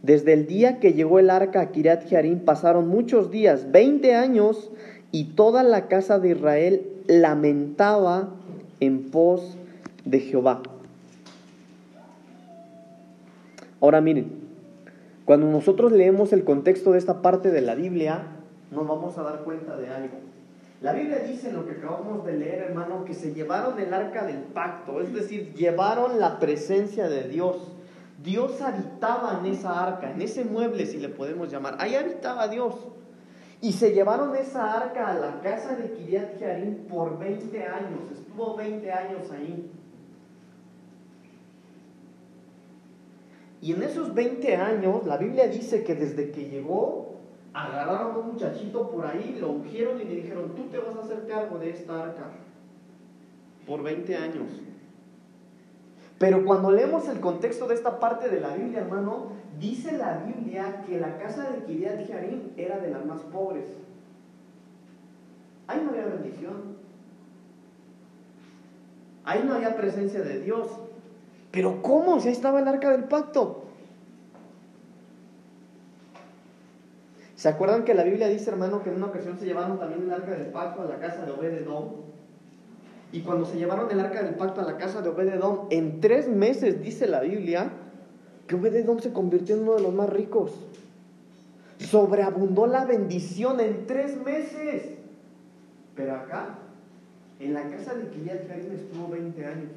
[0.01, 4.69] Desde el día que llegó el arca a Kiriat Jearim pasaron muchos días, 20 años,
[5.11, 8.29] y toda la casa de Israel lamentaba
[8.81, 9.57] en pos
[10.03, 10.61] de Jehová.
[13.81, 14.49] Ahora miren,
[15.25, 18.23] cuando nosotros leemos el contexto de esta parte de la Biblia,
[18.71, 20.17] nos vamos a dar cuenta de algo.
[20.81, 24.37] La Biblia dice lo que acabamos de leer, hermano, que se llevaron el arca del
[24.37, 27.57] pacto, es decir, llevaron la presencia de Dios.
[28.23, 31.75] Dios habitaba en esa arca, en ese mueble, si le podemos llamar.
[31.79, 32.75] Ahí habitaba Dios.
[33.61, 38.11] Y se llevaron esa arca a la casa de Kiriat Jearim por 20 años.
[38.13, 39.69] Estuvo 20 años ahí.
[43.61, 47.15] Y en esos 20 años, la Biblia dice que desde que llegó,
[47.53, 51.01] agarraron a un muchachito por ahí, lo ungieron y le dijeron, tú te vas a
[51.01, 52.31] hacer cargo de esta arca.
[53.65, 54.47] Por 20 años.
[56.17, 60.83] Pero cuando leemos el contexto de esta parte de la Biblia, hermano, dice la Biblia
[60.85, 63.65] que la casa de Kiriat Jarim era de las más pobres.
[65.67, 66.77] Ahí no había bendición.
[69.23, 70.67] Ahí no había presencia de Dios.
[71.51, 72.19] Pero ¿cómo?
[72.19, 73.65] Si ahí estaba el arca del pacto.
[77.35, 80.11] ¿Se acuerdan que la Biblia dice, hermano, que en una ocasión se llevaron también el
[80.11, 82.09] arca del pacto a la casa de Obededón?
[83.11, 86.27] Y cuando se llevaron el arca del pacto a la casa de Obededón, en tres
[86.27, 87.71] meses, dice la Biblia,
[88.45, 90.51] que Obededón se convirtió en uno de los más ricos.
[91.79, 94.97] Sobreabundó la bendición en tres meses.
[95.95, 96.59] Pero acá,
[97.39, 99.71] en la casa de Kiriat estuvo 20 años.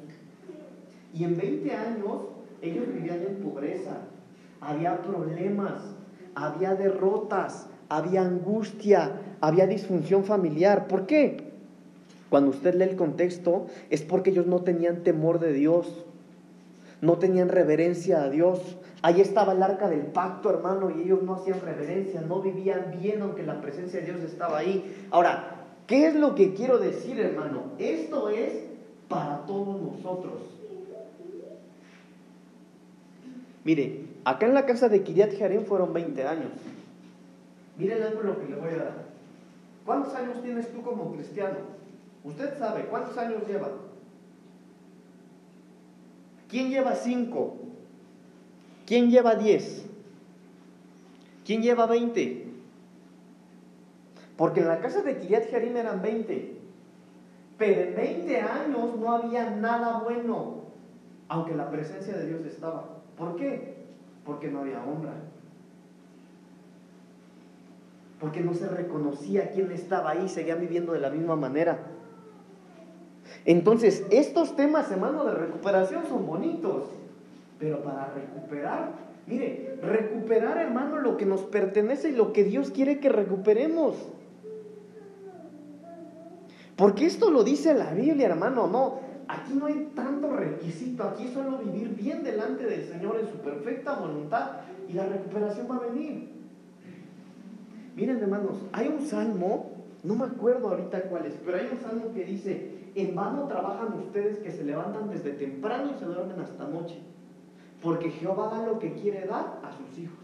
[1.13, 2.21] Y en 20 años
[2.61, 3.97] ellos vivían en pobreza,
[4.59, 5.81] había problemas,
[6.33, 10.87] había derrotas, había angustia, había disfunción familiar.
[10.87, 11.51] ¿Por qué?
[12.29, 16.05] Cuando usted lee el contexto es porque ellos no tenían temor de Dios,
[17.01, 18.77] no tenían reverencia a Dios.
[19.03, 23.21] Ahí estaba el arca del pacto, hermano, y ellos no hacían reverencia, no vivían bien
[23.21, 24.95] aunque la presencia de Dios estaba ahí.
[25.11, 27.63] Ahora, ¿qué es lo que quiero decir, hermano?
[27.77, 28.63] Esto es
[29.09, 30.62] para todos nosotros.
[33.63, 36.51] Mire, acá en la casa de Kiriat Jarim fueron 20 años.
[37.77, 39.03] Mire lo que le voy a dar.
[39.85, 41.57] ¿Cuántos años tienes tú como cristiano?
[42.23, 43.69] Usted sabe, ¿cuántos años lleva?
[46.49, 47.57] ¿Quién lleva 5?
[48.85, 49.85] ¿Quién lleva 10?
[51.45, 52.47] ¿Quién lleva 20?
[54.37, 56.57] Porque en la casa de Kiriat Jarim eran 20.
[57.57, 60.63] Pero en 20 años no había nada bueno,
[61.27, 62.92] aunque la presencia de Dios estaba.
[63.17, 63.75] ¿Por qué?
[64.25, 65.13] Porque no había honra.
[68.19, 71.79] Porque no se reconocía quién estaba ahí, seguían viviendo de la misma manera.
[73.45, 76.85] Entonces, estos temas, hermano, de recuperación son bonitos.
[77.59, 78.91] Pero para recuperar,
[79.27, 83.95] mire, recuperar, hermano, lo que nos pertenece y lo que Dios quiere que recuperemos.
[86.75, 88.99] Porque esto lo dice la Biblia, hermano, no.
[89.27, 93.37] Aquí no hay tanto requisito, aquí es solo vivir bien delante del Señor en su
[93.37, 96.29] perfecta voluntad y la recuperación va a venir.
[97.95, 99.71] Miren hermanos, hay un salmo,
[100.03, 103.93] no me acuerdo ahorita cuál es, pero hay un salmo que dice, en vano trabajan
[103.93, 106.99] ustedes que se levantan desde temprano y se duermen hasta noche,
[107.81, 110.17] porque Jehová da lo que quiere dar a sus hijos.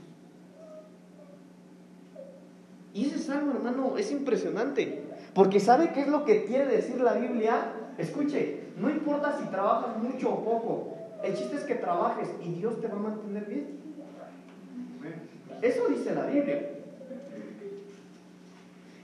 [2.94, 7.14] Y ese salmo, hermano, es impresionante, porque ¿sabe qué es lo que quiere decir la
[7.14, 7.72] Biblia?
[8.00, 12.80] Escuche, no importa si trabajas mucho o poco, el chiste es que trabajes y Dios
[12.80, 13.68] te va a mantener bien.
[15.62, 16.70] Eso dice la Biblia.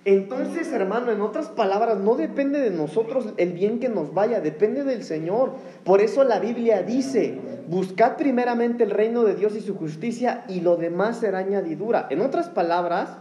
[0.05, 4.83] Entonces, hermano, en otras palabras, no depende de nosotros el bien que nos vaya, depende
[4.83, 5.55] del Señor.
[5.83, 10.61] Por eso la Biblia dice, buscad primeramente el reino de Dios y su justicia y
[10.61, 12.07] lo demás será añadidura.
[12.11, 13.17] En otras palabras,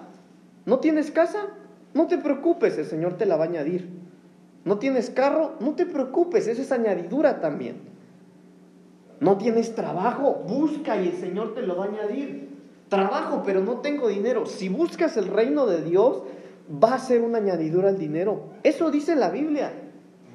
[0.67, 1.47] ¿no tienes casa?
[1.95, 4.04] No te preocupes, el Señor te la va a añadir.
[4.65, 5.53] ¿No tienes carro?
[5.61, 7.77] No te preocupes, eso es añadidura también.
[9.21, 10.43] ¿No tienes trabajo?
[10.47, 12.49] Busca y el Señor te lo va a añadir.
[12.89, 14.47] Trabajo, pero no tengo dinero.
[14.47, 16.23] Si buscas el reino de Dios,
[16.83, 18.43] va a ser una añadidura al dinero.
[18.63, 19.73] Eso dice la Biblia.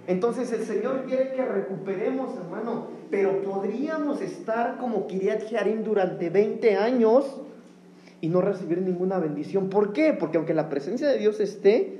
[0.07, 6.77] Entonces el Señor quiere que recuperemos, hermano, pero podríamos estar como Kiriat Jearim durante 20
[6.77, 7.41] años
[8.21, 9.69] y no recibir ninguna bendición.
[9.69, 10.13] ¿Por qué?
[10.13, 11.98] Porque aunque la presencia de Dios esté,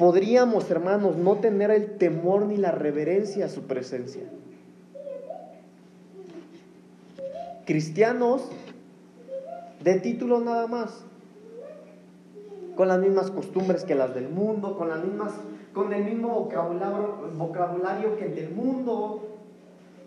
[0.00, 4.22] podríamos, hermanos, no tener el temor ni la reverencia a su presencia.
[7.66, 8.40] Cristianos
[9.84, 11.04] de título nada más,
[12.76, 15.34] con las mismas costumbres que las del mundo, con las mismas,
[15.74, 19.28] con el mismo vocabulario, vocabulario que el del mundo,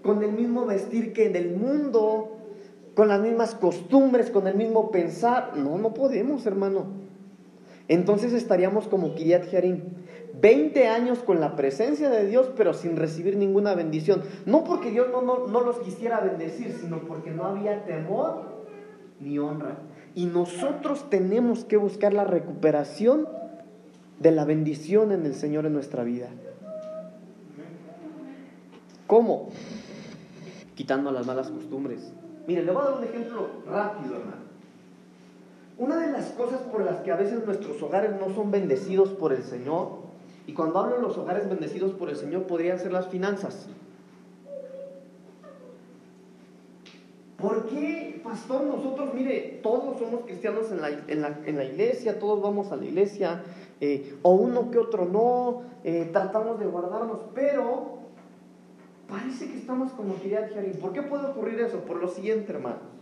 [0.01, 2.31] con el mismo vestir que el del mundo,
[2.95, 5.55] con las mismas costumbres, con el mismo pensar.
[5.55, 7.02] No, no podemos, hermano.
[7.87, 9.81] Entonces estaríamos como Kiriat Jearim.
[10.41, 14.23] 20 años con la presencia de Dios, pero sin recibir ninguna bendición.
[14.45, 18.65] No porque Dios no, no, no los quisiera bendecir, sino porque no había temor
[19.19, 19.77] ni honra.
[20.15, 23.27] Y nosotros tenemos que buscar la recuperación
[24.19, 26.29] de la bendición en el Señor en nuestra vida.
[29.07, 29.49] ¿Cómo?
[30.75, 32.13] Quitando las malas costumbres.
[32.47, 34.52] Mire, le voy a dar un ejemplo rápido, hermano.
[35.83, 39.33] Una de las cosas por las que a veces nuestros hogares no son bendecidos por
[39.33, 39.89] el Señor,
[40.47, 43.67] y cuando hablo de los hogares bendecidos por el Señor, podrían ser las finanzas.
[47.35, 52.71] ¿Por qué, pastor, nosotros, mire, todos somos cristianos en la, en la, iglesia, todos vamos
[52.71, 53.43] a la iglesia,
[53.81, 57.97] eh, o uno que otro no, eh, tratamos de guardarnos, pero
[59.09, 60.77] parece que estamos como quería Jarim.
[60.77, 61.79] ¿Por qué puede ocurrir eso?
[61.79, 62.92] Por lo siguiente, hermanos.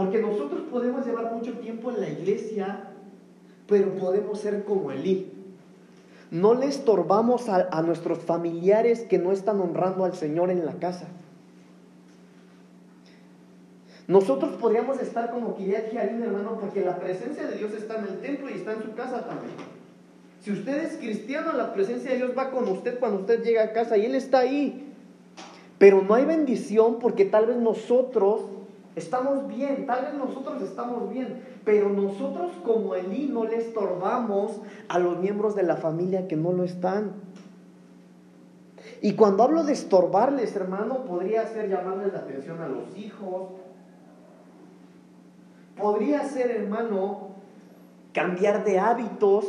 [0.00, 2.84] Porque nosotros podemos llevar mucho tiempo en la iglesia,
[3.66, 5.30] pero podemos ser como Elí.
[6.30, 11.06] No le estorbamos a, nuestros familiares que no están honrando al Señor en la casa.
[14.08, 18.20] Nosotros podríamos estar como Kiriat Jearim, hermano, porque la presencia de Dios está en el
[18.20, 19.52] templo y está en su casa también.
[20.40, 23.72] Si usted es cristiano, la presencia de Dios va con usted cuando usted llega a
[23.74, 24.94] casa y Él está ahí.
[25.76, 28.59] Pero no hay bendición porque tal vez nosotros
[28.96, 34.98] estamos bien, tal vez nosotros estamos bien, pero nosotros como Elí no le estorbamos a
[34.98, 37.12] los miembros de la familia que no lo están.
[39.02, 43.48] Y cuando hablo de estorbarles, hermano, podría ser llamarles la atención a los hijos,
[45.80, 47.30] Podría ser, hermano,
[48.12, 49.46] cambiar de hábitos.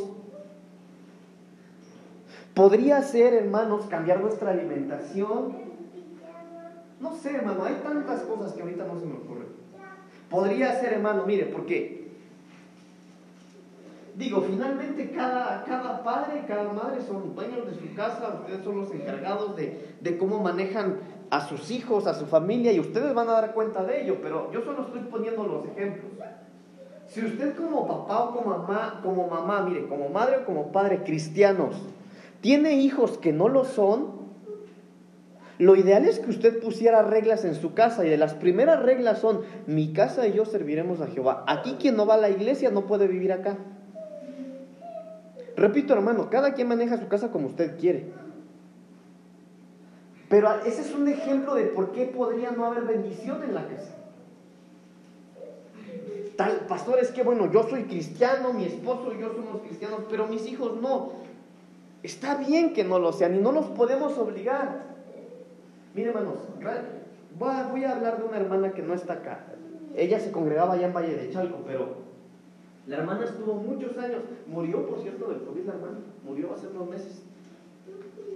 [2.54, 5.71] Podría ser, hermanos, cambiar nuestra alimentación.
[7.02, 9.48] No sé, hermano, hay tantas cosas que ahorita no se me ocurren.
[10.30, 12.02] Podría ser, hermano, mire, porque
[14.16, 18.92] digo, finalmente cada, cada padre, cada madre son dueños de su casa, ustedes son los
[18.92, 21.00] encargados de, de cómo manejan
[21.32, 24.52] a sus hijos, a su familia, y ustedes van a dar cuenta de ello, pero
[24.52, 26.12] yo solo estoy poniendo los ejemplos.
[27.08, 31.04] Si usted como papá o como mamá, como mamá, mire, como madre o como padre
[31.04, 31.76] cristianos,
[32.42, 34.21] tiene hijos que no lo son,
[35.62, 39.20] lo ideal es que usted pusiera reglas en su casa y de las primeras reglas
[39.20, 41.44] son, mi casa y yo serviremos a Jehová.
[41.48, 43.58] Aquí quien no va a la iglesia no puede vivir acá.
[45.56, 48.12] Repito hermano, cada quien maneja su casa como usted quiere.
[50.30, 53.96] Pero ese es un ejemplo de por qué podría no haber bendición en la casa.
[56.38, 60.26] Tal, pastor, es que bueno, yo soy cristiano, mi esposo y yo somos cristianos, pero
[60.26, 61.12] mis hijos no.
[62.02, 64.91] Está bien que no lo sean y no los podemos obligar.
[65.94, 66.36] Mire, hermanos,
[67.38, 69.40] voy a hablar de una hermana que no está acá.
[69.96, 71.96] Ella se congregaba allá en Valle de Chalco, pero
[72.88, 74.22] la hermana estuvo muchos años.
[74.48, 75.98] Murió, por cierto, del COVID, la hermana.
[76.26, 77.24] Murió hace unos meses.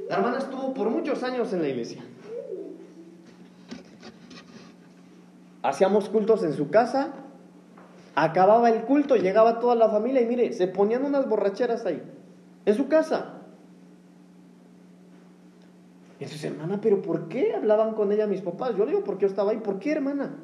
[0.10, 2.04] La hermana estuvo por muchos años en la iglesia.
[5.63, 7.13] Hacíamos cultos en su casa,
[8.13, 12.04] acababa el culto, llegaba toda la familia y mire, se ponían unas borracheras ahí,
[12.65, 13.35] en su casa.
[16.19, 18.75] Y entonces, hermana, ¿pero por qué hablaban con ella mis papás?
[18.78, 19.58] Yo le digo, ¿por qué yo estaba ahí?
[19.58, 20.36] ¿Por qué, hermana?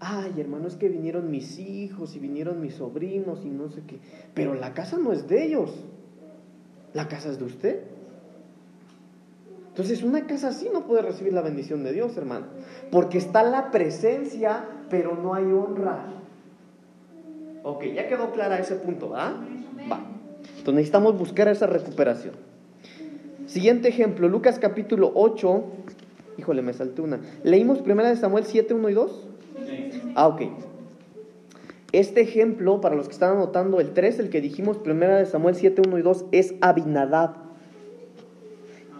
[0.00, 4.00] Ay, hermano, es que vinieron mis hijos y vinieron mis sobrinos y no sé qué.
[4.34, 5.70] Pero la casa no es de ellos.
[6.92, 7.82] La casa es de usted.
[9.68, 12.46] Entonces una casa así no puede recibir la bendición de Dios, hermano.
[12.90, 16.06] Porque está la presencia, pero no hay honra.
[17.62, 19.36] Ok, ya quedó clara ese punto, ¿va?
[19.90, 20.00] Va.
[20.42, 22.34] Entonces necesitamos buscar esa recuperación.
[23.52, 25.64] Siguiente ejemplo, Lucas capítulo 8.
[26.38, 27.20] Híjole, me salté una.
[27.44, 29.28] ¿Leímos primera de Samuel 7, 1 y 2?
[30.14, 30.40] Ah, ok.
[31.92, 35.54] Este ejemplo, para los que están anotando el 3, el que dijimos primera de Samuel
[35.54, 37.34] 7, 1 y 2, es Abinadab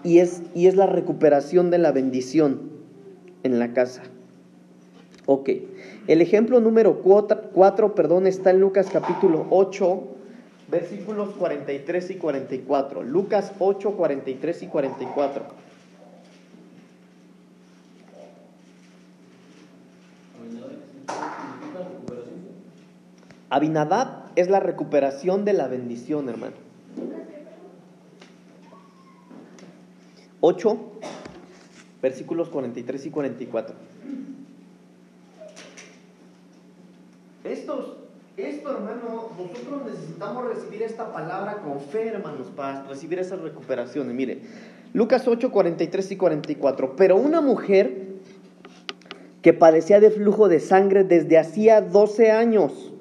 [0.04, 2.72] y es, y es la recuperación de la bendición
[3.44, 4.02] en la casa.
[5.24, 5.48] Ok,
[6.08, 10.02] el ejemplo número 4, perdón, está en Lucas capítulo 8,
[10.72, 13.02] versículos 43 y 44.
[13.02, 15.44] Lucas 8, 43 y 44.
[23.50, 26.56] Abinadab es la recuperación de la bendición, hermano.
[30.40, 30.78] 8,
[32.00, 33.76] versículos 43 y 44.
[37.44, 38.01] Estos,
[38.36, 44.14] esto, hermano, nosotros necesitamos recibir esta palabra con fe, hermanos, para recibir esas recuperaciones.
[44.14, 44.40] Mire,
[44.94, 46.96] Lucas 8, 43 y 44.
[46.96, 48.12] Pero una mujer
[49.42, 52.92] que padecía de flujo de sangre desde hacía 12 años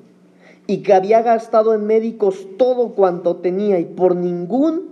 [0.67, 4.91] y que había gastado en médicos todo cuanto tenía y por ningún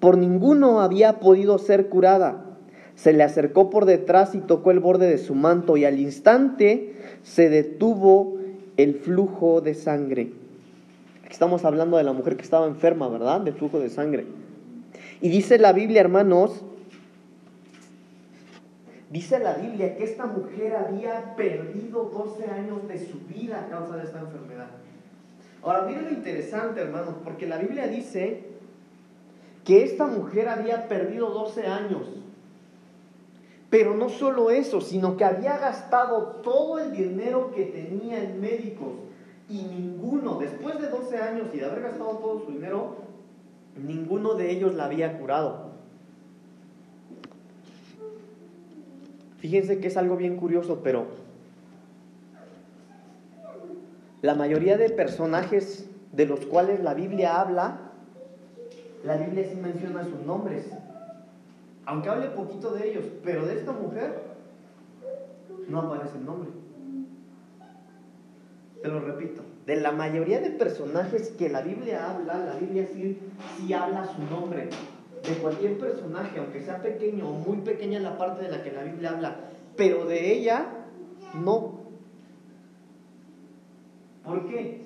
[0.00, 2.44] por ninguno había podido ser curada.
[2.94, 6.94] Se le acercó por detrás y tocó el borde de su manto y al instante
[7.22, 8.37] se detuvo
[8.78, 10.32] el flujo de sangre.
[11.24, 13.40] Aquí estamos hablando de la mujer que estaba enferma, ¿verdad?
[13.40, 14.24] Del flujo de sangre.
[15.20, 16.64] Y dice la Biblia, hermanos,
[19.10, 23.96] dice la Biblia que esta mujer había perdido 12 años de su vida a causa
[23.96, 24.68] de esta enfermedad.
[25.60, 28.44] Ahora, miren lo interesante, hermanos, porque la Biblia dice
[29.64, 32.08] que esta mujer había perdido 12 años.
[33.70, 38.88] Pero no solo eso, sino que había gastado todo el dinero que tenía en médicos
[39.48, 42.96] y ninguno, después de 12 años y de haber gastado todo su dinero,
[43.76, 45.68] ninguno de ellos la había curado.
[49.38, 51.06] Fíjense que es algo bien curioso, pero
[54.22, 57.88] la mayoría de personajes de los cuales la Biblia habla
[59.04, 60.66] la Biblia sí menciona sus nombres,
[61.88, 64.20] aunque hable poquito de ellos, pero de esta mujer
[65.68, 66.50] no aparece el nombre.
[68.82, 73.18] te lo repito, de la mayoría de personajes que la Biblia habla, la Biblia sí,
[73.72, 74.68] habla su nombre.
[75.26, 78.82] De cualquier personaje, aunque sea pequeño o muy pequeña la parte de la que la
[78.82, 79.36] Biblia habla,
[79.74, 80.66] pero de ella
[81.42, 81.80] no.
[84.24, 84.82] ¿Por qué?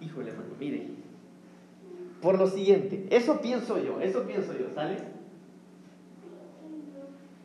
[0.00, 0.89] Híjole, hermano, mire.
[2.20, 4.98] Por lo siguiente, eso pienso yo, eso pienso yo, ¿sale?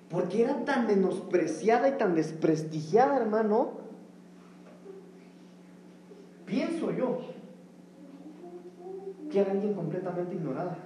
[0.10, 3.86] Porque era tan menospreciada y tan desprestigiada, hermano.
[6.46, 7.20] Pienso yo
[9.32, 10.78] que era alguien completamente ignorada.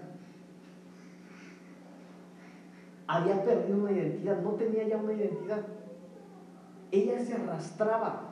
[3.08, 5.66] Había perdido una identidad, no tenía ya una identidad.
[6.92, 8.29] Ella se arrastraba.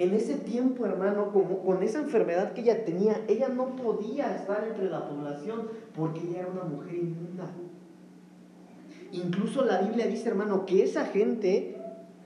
[0.00, 4.88] En ese tiempo, hermano, con esa enfermedad que ella tenía, ella no podía estar entre
[4.88, 7.50] la población porque ella era una mujer inmunda.
[9.12, 11.76] Incluso la Biblia dice, hermano, que esa gente,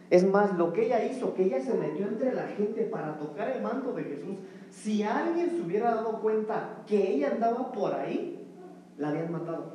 [0.08, 3.50] es más, lo que ella hizo, que ella se metió entre la gente para tocar
[3.50, 4.36] el manto de Jesús.
[4.70, 8.38] Si alguien se hubiera dado cuenta que ella andaba por ahí,
[8.98, 9.74] la habían matado.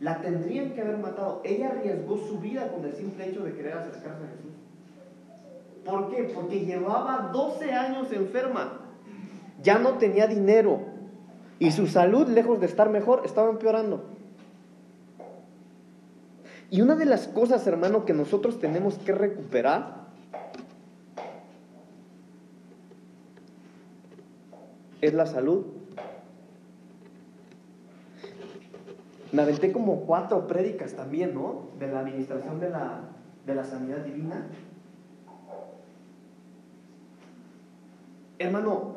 [0.00, 1.40] La tendrían que haber matado.
[1.44, 4.51] Ella arriesgó su vida con el simple hecho de querer acercarse a Jesús.
[5.84, 6.30] ¿Por qué?
[6.34, 8.80] Porque llevaba 12 años enferma.
[9.62, 10.80] Ya no tenía dinero.
[11.58, 14.04] Y su salud, lejos de estar mejor, estaba empeorando.
[16.70, 20.06] Y una de las cosas, hermano, que nosotros tenemos que recuperar
[25.02, 25.66] es la salud.
[29.32, 31.66] Me aventé como cuatro prédicas también, ¿no?
[31.78, 33.00] De la administración de la,
[33.46, 34.46] de la sanidad divina.
[38.42, 38.94] Hermano,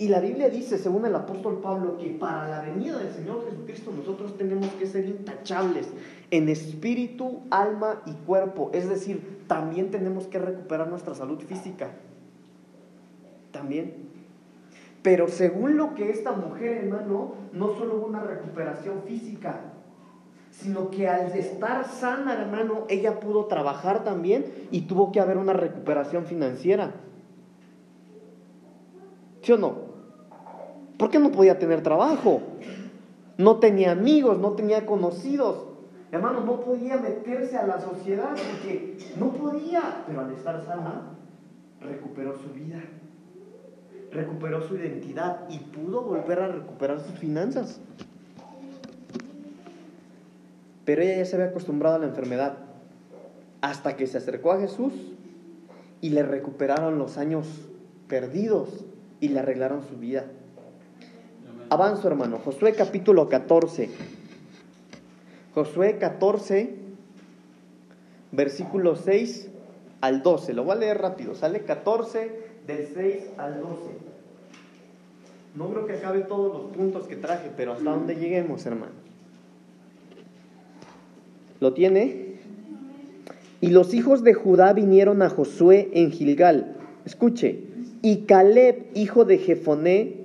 [0.00, 3.92] y la Biblia dice, según el apóstol Pablo, que para la venida del Señor Jesucristo
[3.94, 5.88] nosotros tenemos que ser intachables
[6.30, 8.70] en espíritu, alma y cuerpo.
[8.72, 11.90] Es decir, también tenemos que recuperar nuestra salud física.
[13.52, 13.94] También.
[15.02, 19.60] Pero según lo que esta mujer, hermano, no solo hubo una recuperación física,
[20.50, 25.52] sino que al estar sana, hermano, ella pudo trabajar también y tuvo que haber una
[25.52, 26.92] recuperación financiera.
[29.50, 29.74] ¿Sí o no?
[30.96, 32.40] ¿Por qué no podía tener trabajo?
[33.36, 35.64] No tenía amigos, no tenía conocidos.
[36.12, 40.04] Hermano, no podía meterse a la sociedad porque no podía.
[40.06, 41.16] Pero al estar sana,
[41.80, 42.80] recuperó su vida,
[44.12, 47.80] recuperó su identidad y pudo volver a recuperar sus finanzas.
[50.84, 52.58] Pero ella ya se había acostumbrado a la enfermedad
[53.62, 54.92] hasta que se acercó a Jesús
[56.00, 57.48] y le recuperaron los años
[58.06, 58.84] perdidos
[59.20, 60.24] y le arreglaron su vida.
[61.68, 62.38] Avanzo, hermano.
[62.38, 63.90] Josué capítulo 14.
[65.54, 66.74] Josué 14,
[68.32, 69.48] versículo 6
[70.00, 70.54] al 12.
[70.54, 71.34] Lo voy a leer rápido.
[71.34, 72.32] Sale 14
[72.66, 73.70] del 6 al 12.
[75.54, 78.92] No creo que acabe todos los puntos que traje, pero hasta donde lleguemos, hermano.
[81.60, 82.36] ¿Lo tiene?
[83.60, 86.76] Y los hijos de Judá vinieron a Josué en Gilgal.
[87.04, 87.69] Escuche.
[88.02, 90.20] Y Caleb, hijo de Jefoné,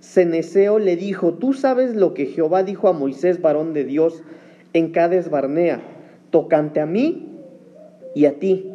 [0.00, 4.22] Ceneseo le dijo, tú sabes lo que Jehová dijo a Moisés, varón de Dios,
[4.72, 5.80] en Cades Barnea,
[6.30, 7.28] tocante a mí
[8.14, 8.72] y a ti.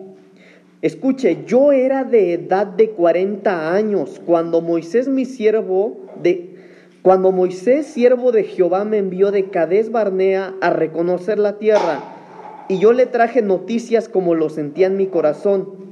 [0.82, 6.54] Escuche, yo era de edad de 40 años cuando Moisés mi siervo de
[7.02, 12.04] cuando Moisés siervo de Jehová me envió de Cades Barnea a reconocer la tierra
[12.68, 15.85] y yo le traje noticias como lo sentía en mi corazón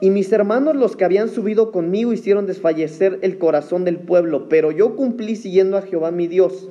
[0.00, 4.70] y mis hermanos los que habían subido conmigo hicieron desfallecer el corazón del pueblo, pero
[4.70, 6.68] yo cumplí siguiendo a Jehová mi Dios.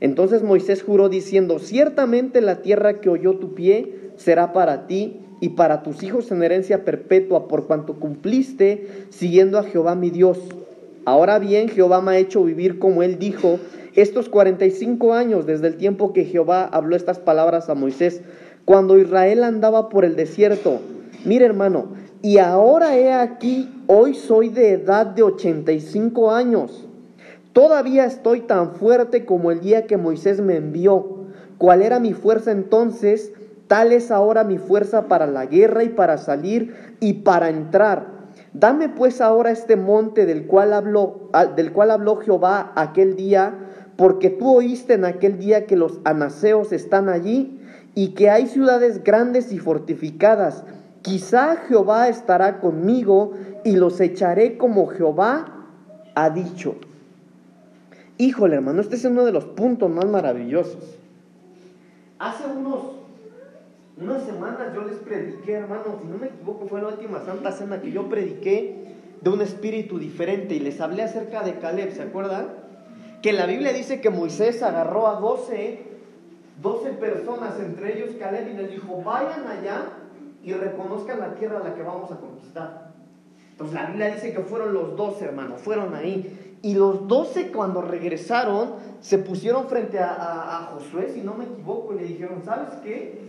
[0.00, 5.50] Entonces Moisés juró diciendo, ciertamente la tierra que oyó tu pie será para ti y
[5.50, 10.38] para tus hijos en herencia perpetua, por cuanto cumpliste siguiendo a Jehová mi Dios.
[11.04, 13.60] Ahora bien, Jehová me ha hecho vivir como él dijo
[13.94, 18.22] estos 45 años desde el tiempo que Jehová habló estas palabras a Moisés,
[18.64, 20.80] cuando Israel andaba por el desierto.
[21.24, 21.88] Mire hermano,
[22.26, 26.84] y ahora he aquí, hoy soy de edad de 85 años.
[27.52, 31.18] Todavía estoy tan fuerte como el día que Moisés me envió.
[31.56, 33.32] ¿Cuál era mi fuerza entonces?
[33.68, 38.08] Tal es ahora mi fuerza para la guerra y para salir y para entrar.
[38.52, 43.54] Dame pues ahora este monte del cual habló, del cual habló Jehová aquel día,
[43.94, 47.60] porque tú oíste en aquel día que los anaseos están allí
[47.94, 50.64] y que hay ciudades grandes y fortificadas
[51.06, 53.34] Quizá Jehová estará conmigo
[53.64, 55.68] y los echaré como Jehová
[56.16, 56.74] ha dicho.
[58.18, 60.98] Híjole, hermano, este es uno de los puntos más maravillosos.
[62.18, 62.96] Hace unos
[63.98, 67.80] unas semanas yo les prediqué, hermano, si no me equivoco, fue la última Santa Cena
[67.80, 72.48] que yo prediqué de un espíritu diferente y les hablé acerca de Caleb, ¿se acuerdan?
[73.22, 75.84] Que la Biblia dice que Moisés agarró a 12,
[76.60, 79.84] 12 personas, entre ellos Caleb, y les dijo, vayan allá
[80.46, 82.92] y reconozcan la tierra a la que vamos a conquistar.
[83.50, 86.58] Entonces la Biblia dice que fueron los 12, hermano, fueron ahí.
[86.62, 91.44] Y los 12 cuando regresaron se pusieron frente a, a, a Josué, si no me
[91.44, 93.26] equivoco, y le dijeron, ¿sabes qué?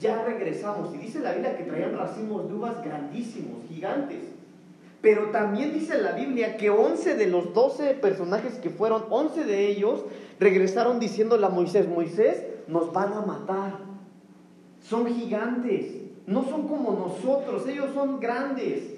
[0.00, 0.94] ya regresamos.
[0.94, 4.22] Y dice la Biblia que traían racimos de uvas grandísimos, gigantes.
[5.00, 9.68] Pero también dice la Biblia que 11 de los 12 personajes que fueron, 11 de
[9.68, 10.04] ellos
[10.40, 13.78] regresaron diciéndole a Moisés, Moisés, nos van a matar.
[14.84, 15.86] Son gigantes,
[16.26, 18.94] no son como nosotros, ellos son grandes.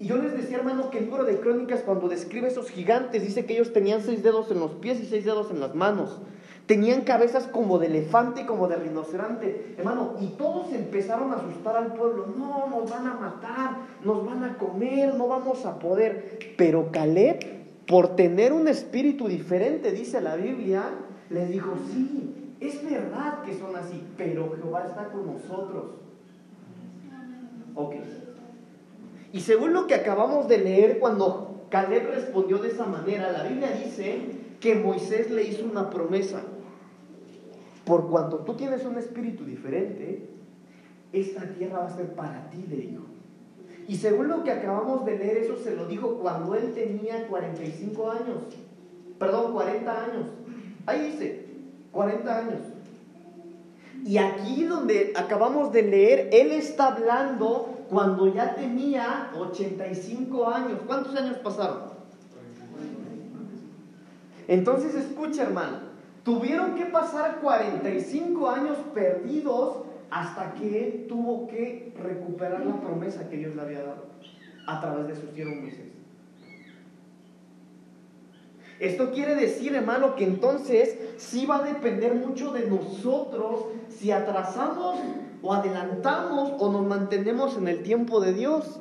[0.00, 3.44] Y yo les decía, hermano, que el libro de Crónicas cuando describe esos gigantes dice
[3.44, 6.18] que ellos tenían seis dedos en los pies y seis dedos en las manos.
[6.66, 9.74] Tenían cabezas como de elefante y como de rinoceronte.
[9.76, 12.26] Hermano, y todos empezaron a asustar al pueblo.
[12.36, 16.38] No, nos van a matar, nos van a comer, no vamos a poder.
[16.56, 17.40] Pero Caleb,
[17.86, 20.84] por tener un espíritu diferente, dice la Biblia,
[21.30, 25.92] les dijo, sí, es verdad que son así, pero Jehová está con nosotros.
[27.74, 27.94] Ok.
[29.32, 33.70] Y según lo que acabamos de leer, cuando Caleb respondió de esa manera, la Biblia
[33.72, 34.20] dice
[34.60, 36.40] que Moisés le hizo una promesa.
[37.84, 40.28] Por cuanto tú tienes un espíritu diferente,
[41.12, 43.04] esta tierra va a ser para ti, le dijo.
[43.86, 48.10] Y según lo que acabamos de leer, eso se lo dijo cuando él tenía 45
[48.10, 48.36] años.
[49.18, 50.26] Perdón, 40 años.
[50.84, 51.47] Ahí dice,
[51.92, 52.60] 40 años.
[54.04, 60.80] Y aquí donde acabamos de leer, él está hablando cuando ya tenía 85 años.
[60.86, 61.98] ¿Cuántos años pasaron?
[64.46, 65.88] Entonces escucha, hermano.
[66.24, 69.78] Tuvieron que pasar 45 años perdidos
[70.10, 74.06] hasta que él tuvo que recuperar la promesa que Dios le había dado
[74.66, 75.97] a través de su siervo Moisés.
[78.80, 85.00] Esto quiere decir, hermano, que entonces sí va a depender mucho de nosotros si atrasamos
[85.42, 88.80] o adelantamos o nos mantenemos en el tiempo de Dios.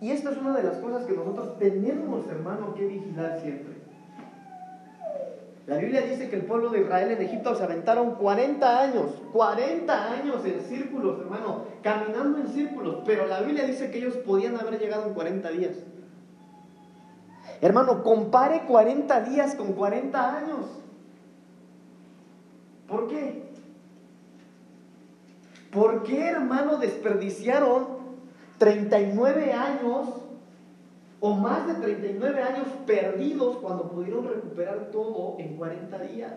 [0.00, 3.75] Y esta es una de las cosas que nosotros tenemos, hermano, que vigilar siempre.
[5.66, 10.12] La Biblia dice que el pueblo de Israel en Egipto se aventaron 40 años, 40
[10.12, 14.78] años en círculos, hermano, caminando en círculos, pero la Biblia dice que ellos podían haber
[14.78, 15.76] llegado en 40 días.
[17.60, 20.66] Hermano, compare 40 días con 40 años.
[22.86, 23.50] ¿Por qué?
[25.72, 27.88] ¿Por qué, hermano, desperdiciaron
[28.58, 30.08] 39 años
[31.34, 36.32] más de 39 años perdidos cuando pudieron recuperar todo en 40 días?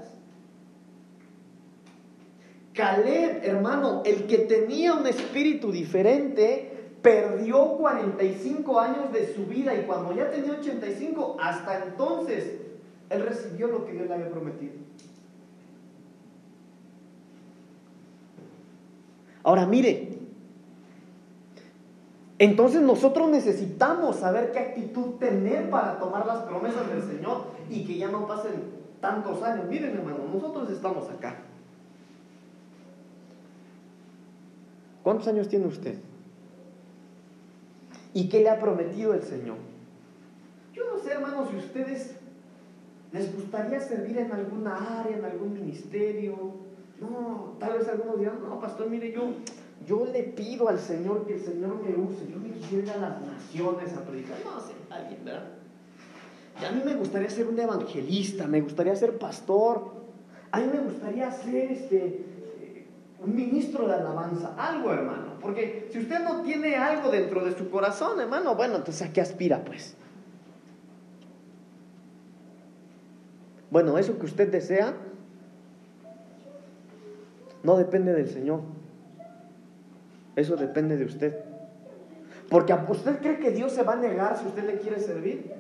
[2.74, 6.72] Caleb, hermano, el que tenía un espíritu diferente,
[7.02, 12.56] perdió 45 años de su vida y cuando ya tenía 85, hasta entonces,
[13.10, 14.74] él recibió lo que Dios le había prometido.
[19.44, 20.09] Ahora mire,
[22.40, 27.98] entonces nosotros necesitamos saber qué actitud tener para tomar las promesas del Señor y que
[27.98, 28.54] ya no pasen
[29.02, 29.66] tantos años.
[29.70, 31.36] Miren hermano, nosotros estamos acá.
[35.04, 35.96] ¿Cuántos años tiene usted?
[38.14, 39.58] ¿Y qué le ha prometido el Señor?
[40.74, 42.16] Yo no sé, hermano, si ustedes
[43.12, 46.54] les gustaría servir en alguna área, en algún ministerio.
[47.02, 49.24] No, tal vez algunos dirán, no, pastor, mire, yo,
[49.88, 52.30] yo le pido al Señor que el Señor me use.
[52.30, 54.38] Yo me quisiera a las naciones a predicar.
[54.44, 55.48] No sé, alguien, ¿verdad?
[56.62, 60.00] Y a mí me gustaría ser un evangelista, me gustaría ser pastor.
[60.52, 62.26] A mí me gustaría ser este,
[63.24, 65.34] un ministro de alabanza, algo hermano.
[65.40, 69.22] Porque si usted no tiene algo dentro de su corazón, hermano, bueno, entonces a qué
[69.22, 69.96] aspira pues.
[73.72, 74.96] Bueno, eso que usted desea
[77.64, 78.62] no depende del Señor.
[80.40, 81.36] Eso depende de usted.
[82.50, 85.52] Porque usted cree que Dios se va a negar si usted le quiere servir.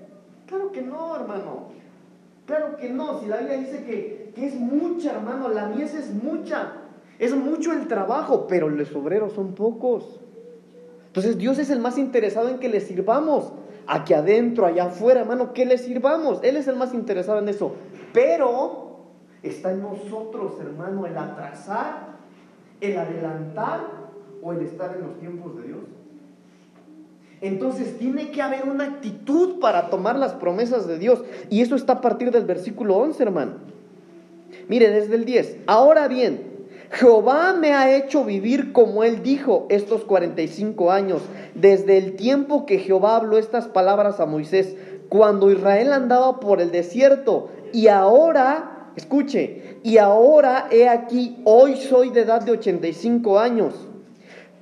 [0.47, 1.67] Claro que no, hermano.
[2.45, 3.19] Claro que no.
[3.19, 6.71] Si la Biblia dice que, que es mucha, hermano, la mies es mucha.
[7.19, 10.21] Es mucho el trabajo, pero los obreros son pocos.
[11.07, 13.51] Entonces Dios es el más interesado en que le sirvamos.
[13.86, 16.39] Aquí adentro, allá afuera, hermano, que le sirvamos.
[16.41, 17.73] Él es el más interesado en eso.
[18.13, 18.99] Pero
[19.43, 22.15] está en nosotros, hermano, el atrasar,
[22.80, 23.99] el adelantar
[24.42, 25.80] o el estar en los tiempos de Dios.
[27.42, 31.24] Entonces tiene que haber una actitud para tomar las promesas de Dios.
[31.50, 33.54] Y eso está a partir del versículo 11, hermano.
[34.68, 35.58] Mire, desde el 10.
[35.68, 36.42] Ahora bien,
[36.92, 41.22] Jehová me ha hecho vivir como él dijo estos 45 años,
[41.56, 44.76] desde el tiempo que Jehová habló estas palabras a Moisés,
[45.08, 47.50] cuando Israel andaba por el desierto.
[47.72, 53.89] Y ahora, escuche, y ahora he aquí, hoy soy de edad de 85 años.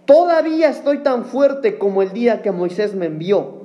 [0.08, 3.55] Todavía estoy tan fuerte como el día que Moisés me envió.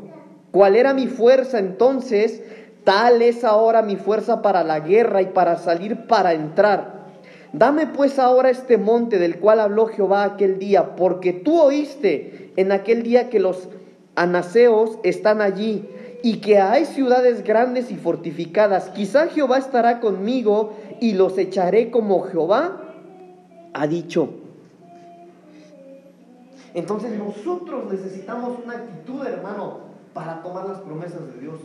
[0.50, 2.42] ¿Cuál era mi fuerza entonces?
[2.82, 7.06] Tal es ahora mi fuerza para la guerra y para salir para entrar.
[7.52, 12.72] Dame pues ahora este monte del cual habló Jehová aquel día, porque tú oíste en
[12.72, 13.68] aquel día que los
[14.16, 15.88] anaseos están allí
[16.24, 18.88] y que hay ciudades grandes y fortificadas.
[18.88, 22.82] Quizá Jehová estará conmigo y los echaré como Jehová
[23.74, 24.41] ha dicho.
[26.74, 29.78] Entonces nosotros necesitamos una actitud, hermano,
[30.14, 31.60] para tomar las promesas de Dios.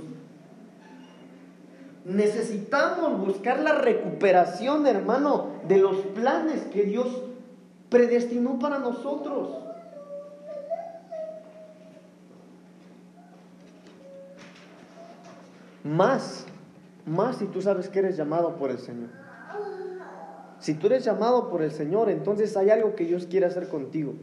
[2.04, 7.24] Necesitamos buscar la recuperación, hermano, de los planes que Dios
[7.90, 9.50] predestinó para nosotros.
[15.84, 16.46] Más,
[17.06, 19.10] más si tú sabes que eres llamado por el Señor.
[20.60, 24.14] Si tú eres llamado por el Señor, entonces hay algo que Dios quiere hacer contigo.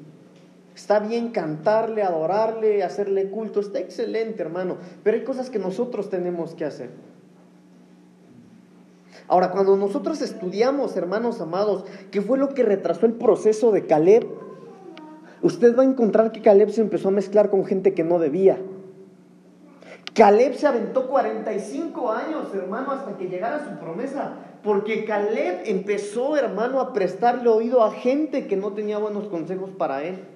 [0.75, 6.55] Está bien cantarle, adorarle, hacerle culto, está excelente, hermano, pero hay cosas que nosotros tenemos
[6.55, 6.91] que hacer.
[9.29, 14.27] Ahora, cuando nosotros estudiamos, hermanos amados, qué fue lo que retrasó el proceso de Caleb,
[15.43, 18.59] usted va a encontrar que Caleb se empezó a mezclar con gente que no debía.
[20.13, 26.81] Caleb se aventó 45 años, hermano, hasta que llegara su promesa, porque Caleb empezó, hermano,
[26.81, 30.34] a prestarle oído a gente que no tenía buenos consejos para él.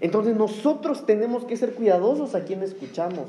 [0.00, 3.26] Entonces nosotros tenemos que ser cuidadosos a quien escuchamos.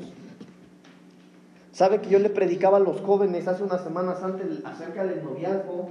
[1.72, 5.88] ¿Sabe que yo le predicaba a los jóvenes hace unas semanas antes acerca del noviazgo?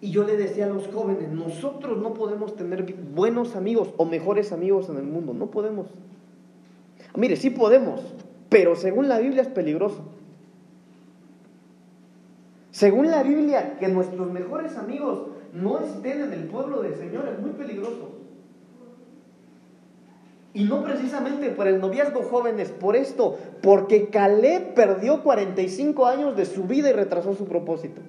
[0.00, 4.52] Y yo le decía a los jóvenes, nosotros no podemos tener buenos amigos o mejores
[4.52, 5.88] amigos en el mundo, no podemos.
[7.16, 8.00] Mire, sí podemos,
[8.48, 10.04] pero según la Biblia es peligroso.
[12.70, 17.40] Según la Biblia, que nuestros mejores amigos no estén en el pueblo del Señor es
[17.40, 18.17] muy peligroso.
[20.54, 26.46] Y no precisamente por el noviazgo jóvenes, por esto, porque Caleb perdió 45 años de
[26.46, 28.00] su vida y retrasó su propósito.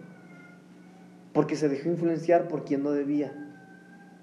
[1.33, 3.33] Porque se dejó influenciar por quien no debía.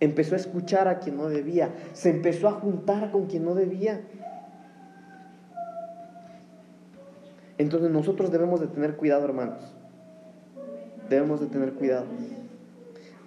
[0.00, 1.70] Empezó a escuchar a quien no debía.
[1.92, 4.00] Se empezó a juntar con quien no debía.
[7.58, 9.74] Entonces nosotros debemos de tener cuidado, hermanos.
[11.08, 12.06] Debemos de tener cuidado.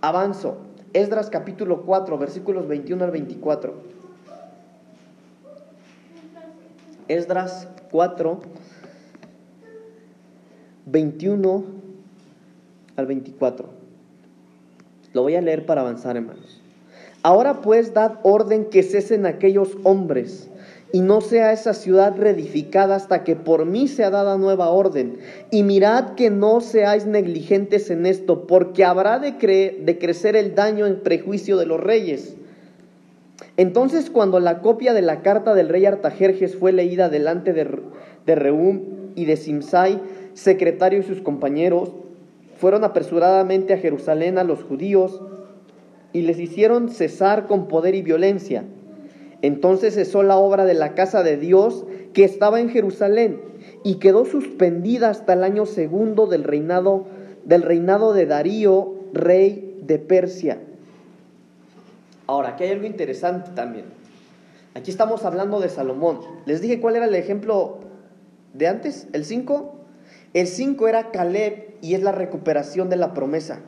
[0.02, 0.58] Avanzo.
[0.94, 3.99] Esdras capítulo 4, versículos 21 al 24.
[7.10, 8.40] Esdras 4,
[10.86, 11.64] 21
[12.96, 13.70] al 24.
[15.14, 16.62] Lo voy a leer para avanzar, hermanos.
[17.24, 20.52] Ahora pues dad orden que cesen aquellos hombres
[20.92, 25.18] y no sea esa ciudad reedificada hasta que por mí sea dada nueva orden.
[25.50, 29.32] Y mirad que no seáis negligentes en esto, porque habrá de,
[29.82, 32.36] de crecer el daño en prejuicio de los reyes
[33.60, 37.68] entonces cuando la copia de la carta del rey Artajerjes fue leída delante de,
[38.26, 38.84] de Reum
[39.16, 40.00] y de Simsai,
[40.34, 41.92] secretario y sus compañeros,
[42.56, 45.22] fueron apresuradamente a Jerusalén a los judíos
[46.14, 48.64] y les hicieron cesar con poder y violencia.
[49.42, 53.42] Entonces cesó la obra de la casa de Dios que estaba en Jerusalén
[53.84, 57.08] y quedó suspendida hasta el año segundo del reinado
[57.44, 60.62] del reinado de Darío, rey de Persia.
[62.30, 63.86] Ahora, aquí hay algo interesante también.
[64.76, 66.20] Aquí estamos hablando de Salomón.
[66.46, 67.80] Les dije cuál era el ejemplo
[68.54, 69.74] de antes, el 5.
[70.36, 73.62] El 5 era Caleb y es la recuperación de la promesa.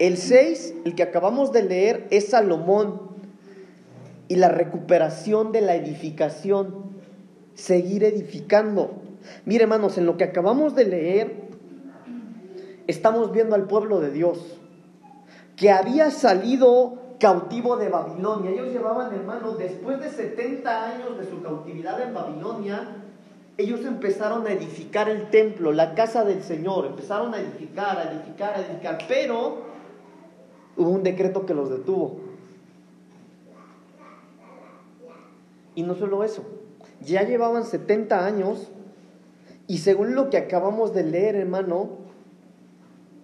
[0.00, 3.02] El 6, el que acabamos de leer, es Salomón
[4.26, 6.74] y la recuperación de la edificación.
[7.54, 8.94] Seguir edificando.
[9.44, 11.36] Mire, hermanos, en lo que acabamos de leer,
[12.88, 14.58] estamos viendo al pueblo de Dios
[15.54, 18.50] que había salido cautivo de Babilonia.
[18.50, 22.96] Ellos llevaban, hermano, después de 70 años de su cautividad en Babilonia,
[23.56, 28.54] ellos empezaron a edificar el templo, la casa del Señor, empezaron a edificar, a edificar,
[28.54, 29.58] a edificar, pero
[30.76, 32.20] hubo un decreto que los detuvo.
[35.74, 36.44] Y no solo eso,
[37.00, 38.70] ya llevaban 70 años
[39.66, 41.98] y según lo que acabamos de leer, hermano,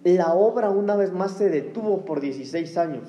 [0.03, 3.07] la obra una vez más se detuvo por 16 años.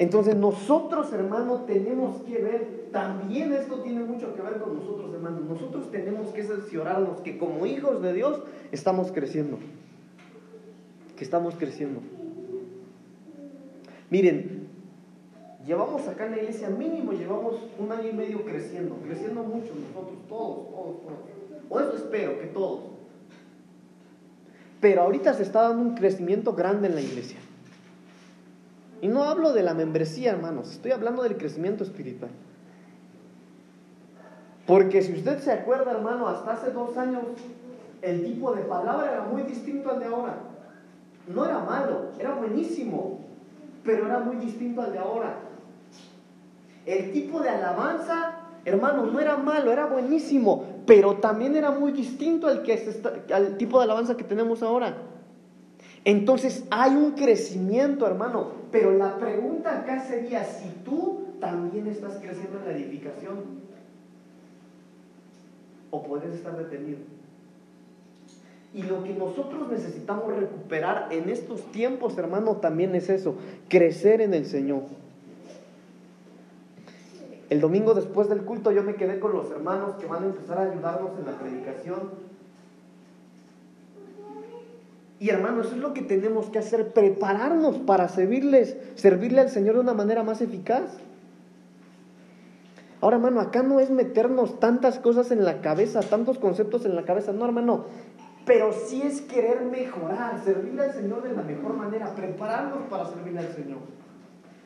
[0.00, 5.42] Entonces nosotros, hermano, tenemos que ver, también esto tiene mucho que ver con nosotros, hermanos.
[5.42, 8.40] Nosotros tenemos que cerciorarnos que como hijos de Dios
[8.72, 9.58] estamos creciendo.
[11.18, 12.00] Que estamos creciendo.
[14.08, 14.68] Miren,
[15.66, 20.18] llevamos acá en la iglesia mínimo, llevamos un año y medio creciendo, creciendo mucho nosotros,
[20.30, 21.18] todos, todos, todos.
[21.68, 22.84] O eso espero, que todos.
[24.80, 27.36] Pero ahorita se está dando un crecimiento grande en la iglesia.
[29.00, 32.30] Y no hablo de la membresía, hermanos, estoy hablando del crecimiento espiritual.
[34.66, 37.22] Porque si usted se acuerda, hermano, hasta hace dos años
[38.02, 40.36] el tipo de palabra era muy distinto al de ahora.
[41.26, 43.20] No era malo, era buenísimo,
[43.84, 45.36] pero era muy distinto al de ahora.
[46.86, 48.32] El tipo de alabanza,
[48.64, 53.00] hermano, no era malo, era buenísimo, pero también era muy distinto al, que
[53.32, 54.94] al tipo de alabanza que tenemos ahora.
[56.04, 58.52] Entonces hay un crecimiento, hermano.
[58.72, 63.60] Pero la pregunta acá sería si tú también estás creciendo en la edificación.
[65.90, 66.98] O puedes estar detenido.
[68.72, 73.34] Y lo que nosotros necesitamos recuperar en estos tiempos, hermano, también es eso,
[73.68, 74.82] crecer en el Señor.
[77.48, 80.58] El domingo después del culto yo me quedé con los hermanos que van a empezar
[80.58, 82.29] a ayudarnos en la predicación
[85.20, 89.74] y hermanos, eso es lo que tenemos que hacer, prepararnos para servirles, servirle al Señor
[89.74, 90.96] de una manera más eficaz.
[93.02, 97.04] Ahora, hermano, acá no es meternos tantas cosas en la cabeza, tantos conceptos en la
[97.04, 97.84] cabeza, no, hermano,
[98.46, 103.40] pero sí es querer mejorar, servirle al Señor de la mejor manera, prepararnos para servirle
[103.40, 103.78] al Señor.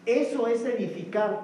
[0.07, 1.41] Eso es edificar.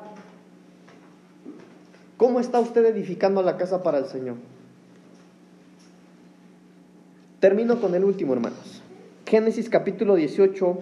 [2.16, 4.36] ¿Cómo está usted edificando la casa para el Señor?
[7.40, 8.79] Termino con el último, hermanos.
[9.30, 10.78] Génesis capítulo 18.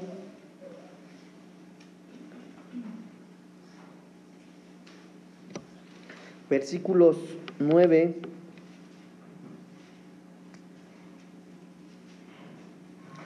[6.49, 7.19] Versículos
[7.59, 8.15] 9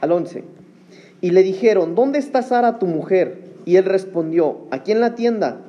[0.00, 0.42] al 11.
[1.20, 3.44] Y le dijeron, ¿dónde está Sara tu mujer?
[3.64, 5.60] Y él respondió, aquí en la tienda.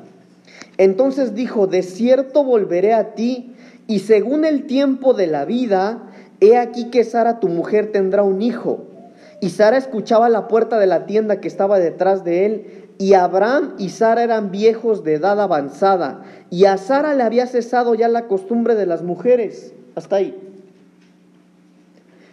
[0.79, 3.53] Entonces dijo, de cierto volveré a ti,
[3.85, 8.41] y según el tiempo de la vida, he aquí que Sara tu mujer tendrá un
[8.41, 8.87] hijo.
[9.43, 12.87] Y Sara escuchaba la puerta de la tienda que estaba detrás de él.
[12.97, 16.23] Y Abraham y Sara eran viejos de edad avanzada.
[16.49, 19.73] Y a Sara le había cesado ya la costumbre de las mujeres.
[19.95, 20.33] Hasta ahí.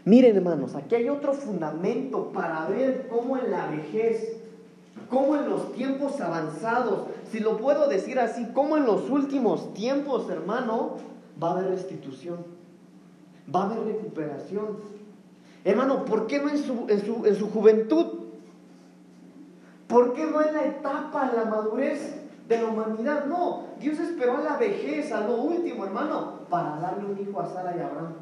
[0.04, 4.36] Miren hermanos, aquí hay otro fundamento para ver cómo en la vejez,
[5.08, 10.30] cómo en los tiempos avanzados, si lo puedo decir así, cómo en los últimos tiempos,
[10.30, 10.98] hermano,
[11.42, 12.36] va a haber restitución,
[13.52, 14.99] va a haber recuperación.
[15.64, 18.06] Hermano, ¿por qué no en su, en su, juventud?
[19.86, 22.14] ¿Por qué no en la etapa, la madurez
[22.48, 23.26] de la humanidad?
[23.26, 27.46] No, Dios esperó a la vejez, a lo último, hermano, para darle un hijo a
[27.46, 28.14] Sara y a Abraham.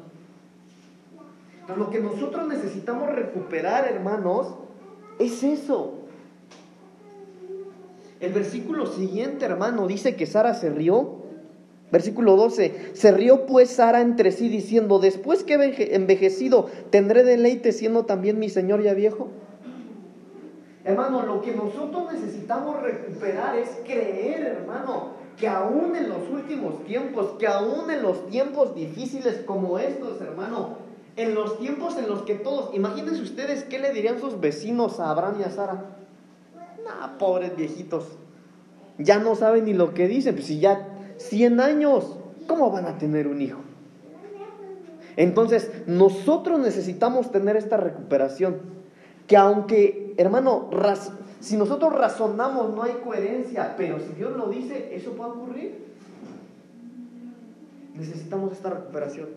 [1.65, 4.47] Pero lo que nosotros necesitamos recuperar, hermanos,
[5.19, 5.93] es eso.
[8.19, 11.18] El versículo siguiente, hermano, dice que Sara se rió
[11.91, 17.71] Versículo 12, se rió pues Sara entre sí diciendo, después que he envejecido, ¿tendré deleite
[17.71, 19.29] siendo también mi Señor ya viejo?
[20.83, 27.31] Hermano, lo que nosotros necesitamos recuperar es creer, hermano, que aún en los últimos tiempos,
[27.39, 30.77] que aún en los tiempos difíciles como estos, hermano,
[31.15, 35.09] en los tiempos en los que todos, imagínense ustedes qué le dirían sus vecinos a
[35.09, 35.97] Abraham y a Sara.
[36.85, 38.05] Nah, pobres viejitos,
[38.97, 40.88] ya no saben ni lo que dicen, pues si ya
[41.19, 42.17] 100 años,
[42.47, 43.59] ¿cómo van a tener un hijo?
[45.15, 48.57] Entonces, nosotros necesitamos tener esta recuperación.
[49.27, 50.69] Que aunque, hermano,
[51.41, 55.85] si nosotros razonamos no hay coherencia, pero si Dios lo dice, eso puede ocurrir.
[57.95, 59.27] Necesitamos esta recuperación.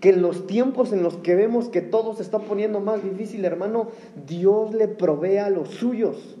[0.00, 3.44] Que en los tiempos en los que vemos que todo se está poniendo más difícil,
[3.44, 3.90] hermano,
[4.26, 6.36] Dios le provee a los suyos.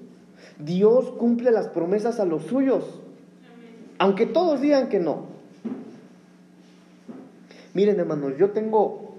[0.58, 3.01] Dios cumple las promesas a los suyos.
[4.02, 5.26] Aunque todos digan que no.
[7.72, 9.14] Miren, hermanos, yo tengo.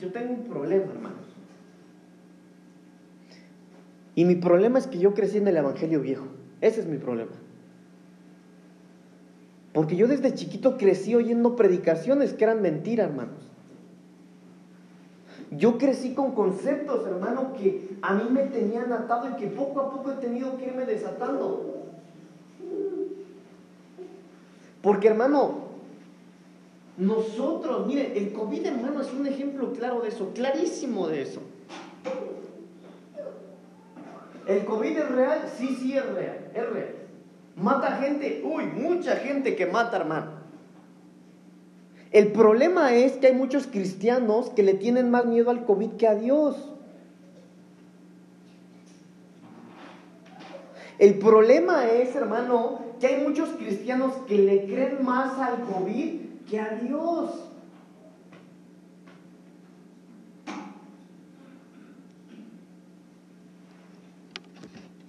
[0.00, 1.20] Yo tengo un problema, hermanos.
[4.16, 6.26] Y mi problema es que yo crecí en el Evangelio viejo.
[6.60, 7.36] Ese es mi problema.
[9.72, 13.49] Porque yo desde chiquito crecí oyendo predicaciones que eran mentiras, hermanos.
[15.50, 19.90] Yo crecí con conceptos, hermano, que a mí me tenían atado y que poco a
[19.90, 21.88] poco he tenido que irme desatando.
[24.80, 25.70] Porque, hermano,
[26.96, 31.40] nosotros, mire, el COVID, hermano, es un ejemplo claro de eso, clarísimo de eso.
[34.46, 35.52] ¿El COVID es real?
[35.58, 36.94] Sí, sí es real, es real.
[37.56, 40.39] Mata gente, uy, mucha gente que mata, hermano.
[42.10, 46.08] El problema es que hay muchos cristianos que le tienen más miedo al COVID que
[46.08, 46.56] a Dios.
[50.98, 56.60] El problema es, hermano, que hay muchos cristianos que le creen más al COVID que
[56.60, 57.30] a Dios.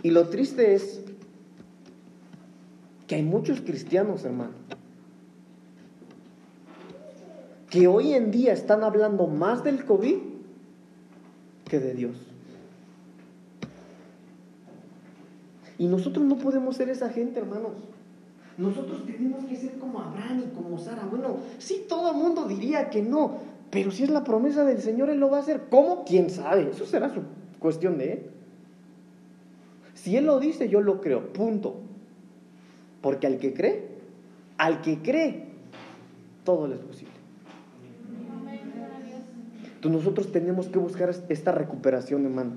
[0.04, 1.02] Y lo triste es
[3.08, 4.54] que hay muchos cristianos, hermano,
[7.72, 10.18] que hoy en día están hablando más del COVID
[11.68, 12.18] que de Dios.
[15.80, 17.72] Y nosotros no podemos ser esa gente, hermanos.
[18.58, 21.06] Nosotros tenemos que ser como Abraham y como Sara.
[21.06, 23.38] Bueno, sí, todo el mundo diría que no,
[23.72, 25.64] pero si es la promesa del Señor, Él lo va a hacer.
[25.72, 26.04] ¿Cómo?
[26.04, 26.72] ¿Quién sabe?
[26.72, 27.22] Eso será su
[27.58, 28.24] cuestión de Él.
[29.94, 31.32] Si Él lo dice, yo lo creo.
[31.32, 31.78] Punto.
[33.02, 33.88] Porque al que cree,
[34.58, 35.46] al que cree,
[36.44, 37.11] todo le es posible.
[39.82, 42.52] Entonces nosotros tenemos que buscar esta recuperación, hermano.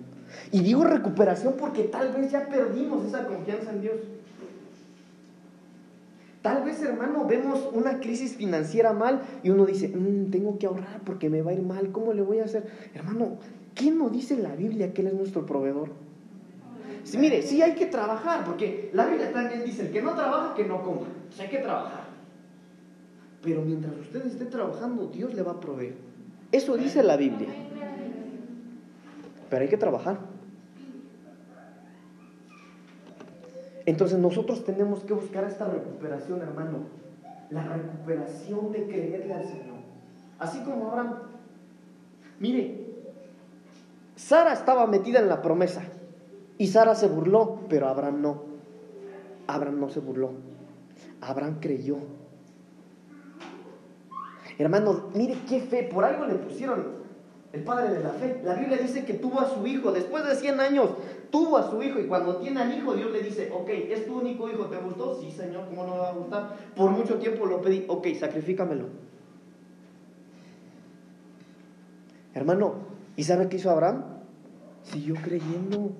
[0.53, 3.97] Y digo recuperación porque tal vez ya perdimos esa confianza en Dios.
[6.43, 11.01] Tal vez, hermano, vemos una crisis financiera mal y uno dice, mm, tengo que ahorrar
[11.03, 12.67] porque me va a ir mal, ¿cómo le voy a hacer?
[12.93, 13.39] Hermano,
[13.75, 15.89] ¿quién no dice la Biblia que Él es nuestro proveedor?
[17.17, 20.65] Mire, sí hay que trabajar, porque la Biblia también dice, el que no trabaja, que
[20.65, 21.07] no coma.
[21.39, 22.05] O hay que trabajar.
[23.43, 25.95] Pero mientras usted esté trabajando, Dios le va a proveer.
[26.55, 27.49] Eso dice la Biblia.
[29.51, 30.19] Pero hay que trabajar.
[33.85, 36.85] Entonces nosotros tenemos que buscar esta recuperación, hermano.
[37.51, 39.79] La recuperación de creerle al Señor.
[40.39, 41.15] Así como Abraham.
[42.39, 42.87] Mire,
[44.15, 45.83] Sara estaba metida en la promesa.
[46.57, 48.43] Y Sara se burló, pero Abraham no.
[49.49, 50.31] Abraham no se burló.
[51.21, 51.97] Abraham creyó.
[54.59, 55.83] Hermano, mire qué fe.
[55.85, 57.05] Por algo le pusieron
[57.53, 58.41] el padre de la fe.
[58.45, 60.91] La Biblia dice que tuvo a su hijo, después de 100 años,
[61.31, 64.19] tuvo a su hijo y cuando tiene al hijo, Dios le dice, ok, ¿es tu
[64.19, 64.67] único hijo?
[64.67, 65.21] ¿Te gustó?
[65.21, 66.57] Sí, Señor, ¿cómo no me va a gustar?
[66.77, 68.87] Por mucho tiempo lo pedí, ok, sacrifícamelo.
[72.35, 72.75] Hermano,
[73.17, 74.05] ¿y sabe qué hizo Abraham?
[74.83, 75.93] Siguió creyendo.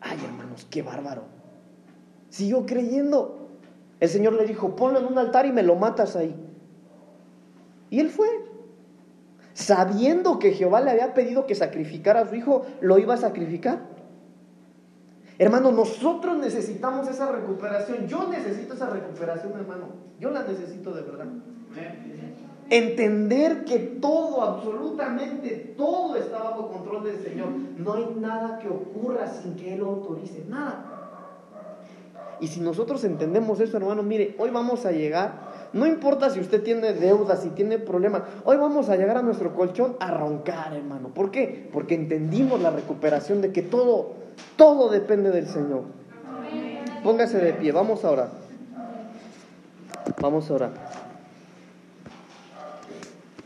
[0.00, 1.24] Ay, hermanos, qué bárbaro.
[2.30, 3.48] Siguió creyendo.
[4.00, 6.34] El Señor le dijo, ponlo en un altar y me lo matas ahí.
[7.94, 8.28] Y él fue
[9.52, 13.82] sabiendo que Jehová le había pedido que sacrificara a su hijo, lo iba a sacrificar.
[15.38, 18.08] Hermano, nosotros necesitamos esa recuperación.
[18.08, 19.90] Yo necesito esa recuperación, hermano.
[20.18, 21.26] Yo la necesito de verdad.
[22.68, 27.50] Entender que todo, absolutamente todo está bajo control del Señor.
[27.78, 30.44] No hay nada que ocurra sin que Él lo autorice.
[30.48, 30.94] Nada.
[32.40, 36.62] Y si nosotros entendemos eso, hermano, mire, hoy vamos a llegar no importa si usted
[36.62, 38.22] tiene deudas, si tiene problemas.
[38.44, 41.08] Hoy vamos a llegar a nuestro colchón a roncar, hermano.
[41.08, 41.68] ¿Por qué?
[41.72, 44.14] Porque entendimos la recuperación de que todo,
[44.56, 45.82] todo depende del Señor.
[47.02, 48.28] Póngase de pie, vamos a orar.
[50.20, 50.83] Vamos a orar.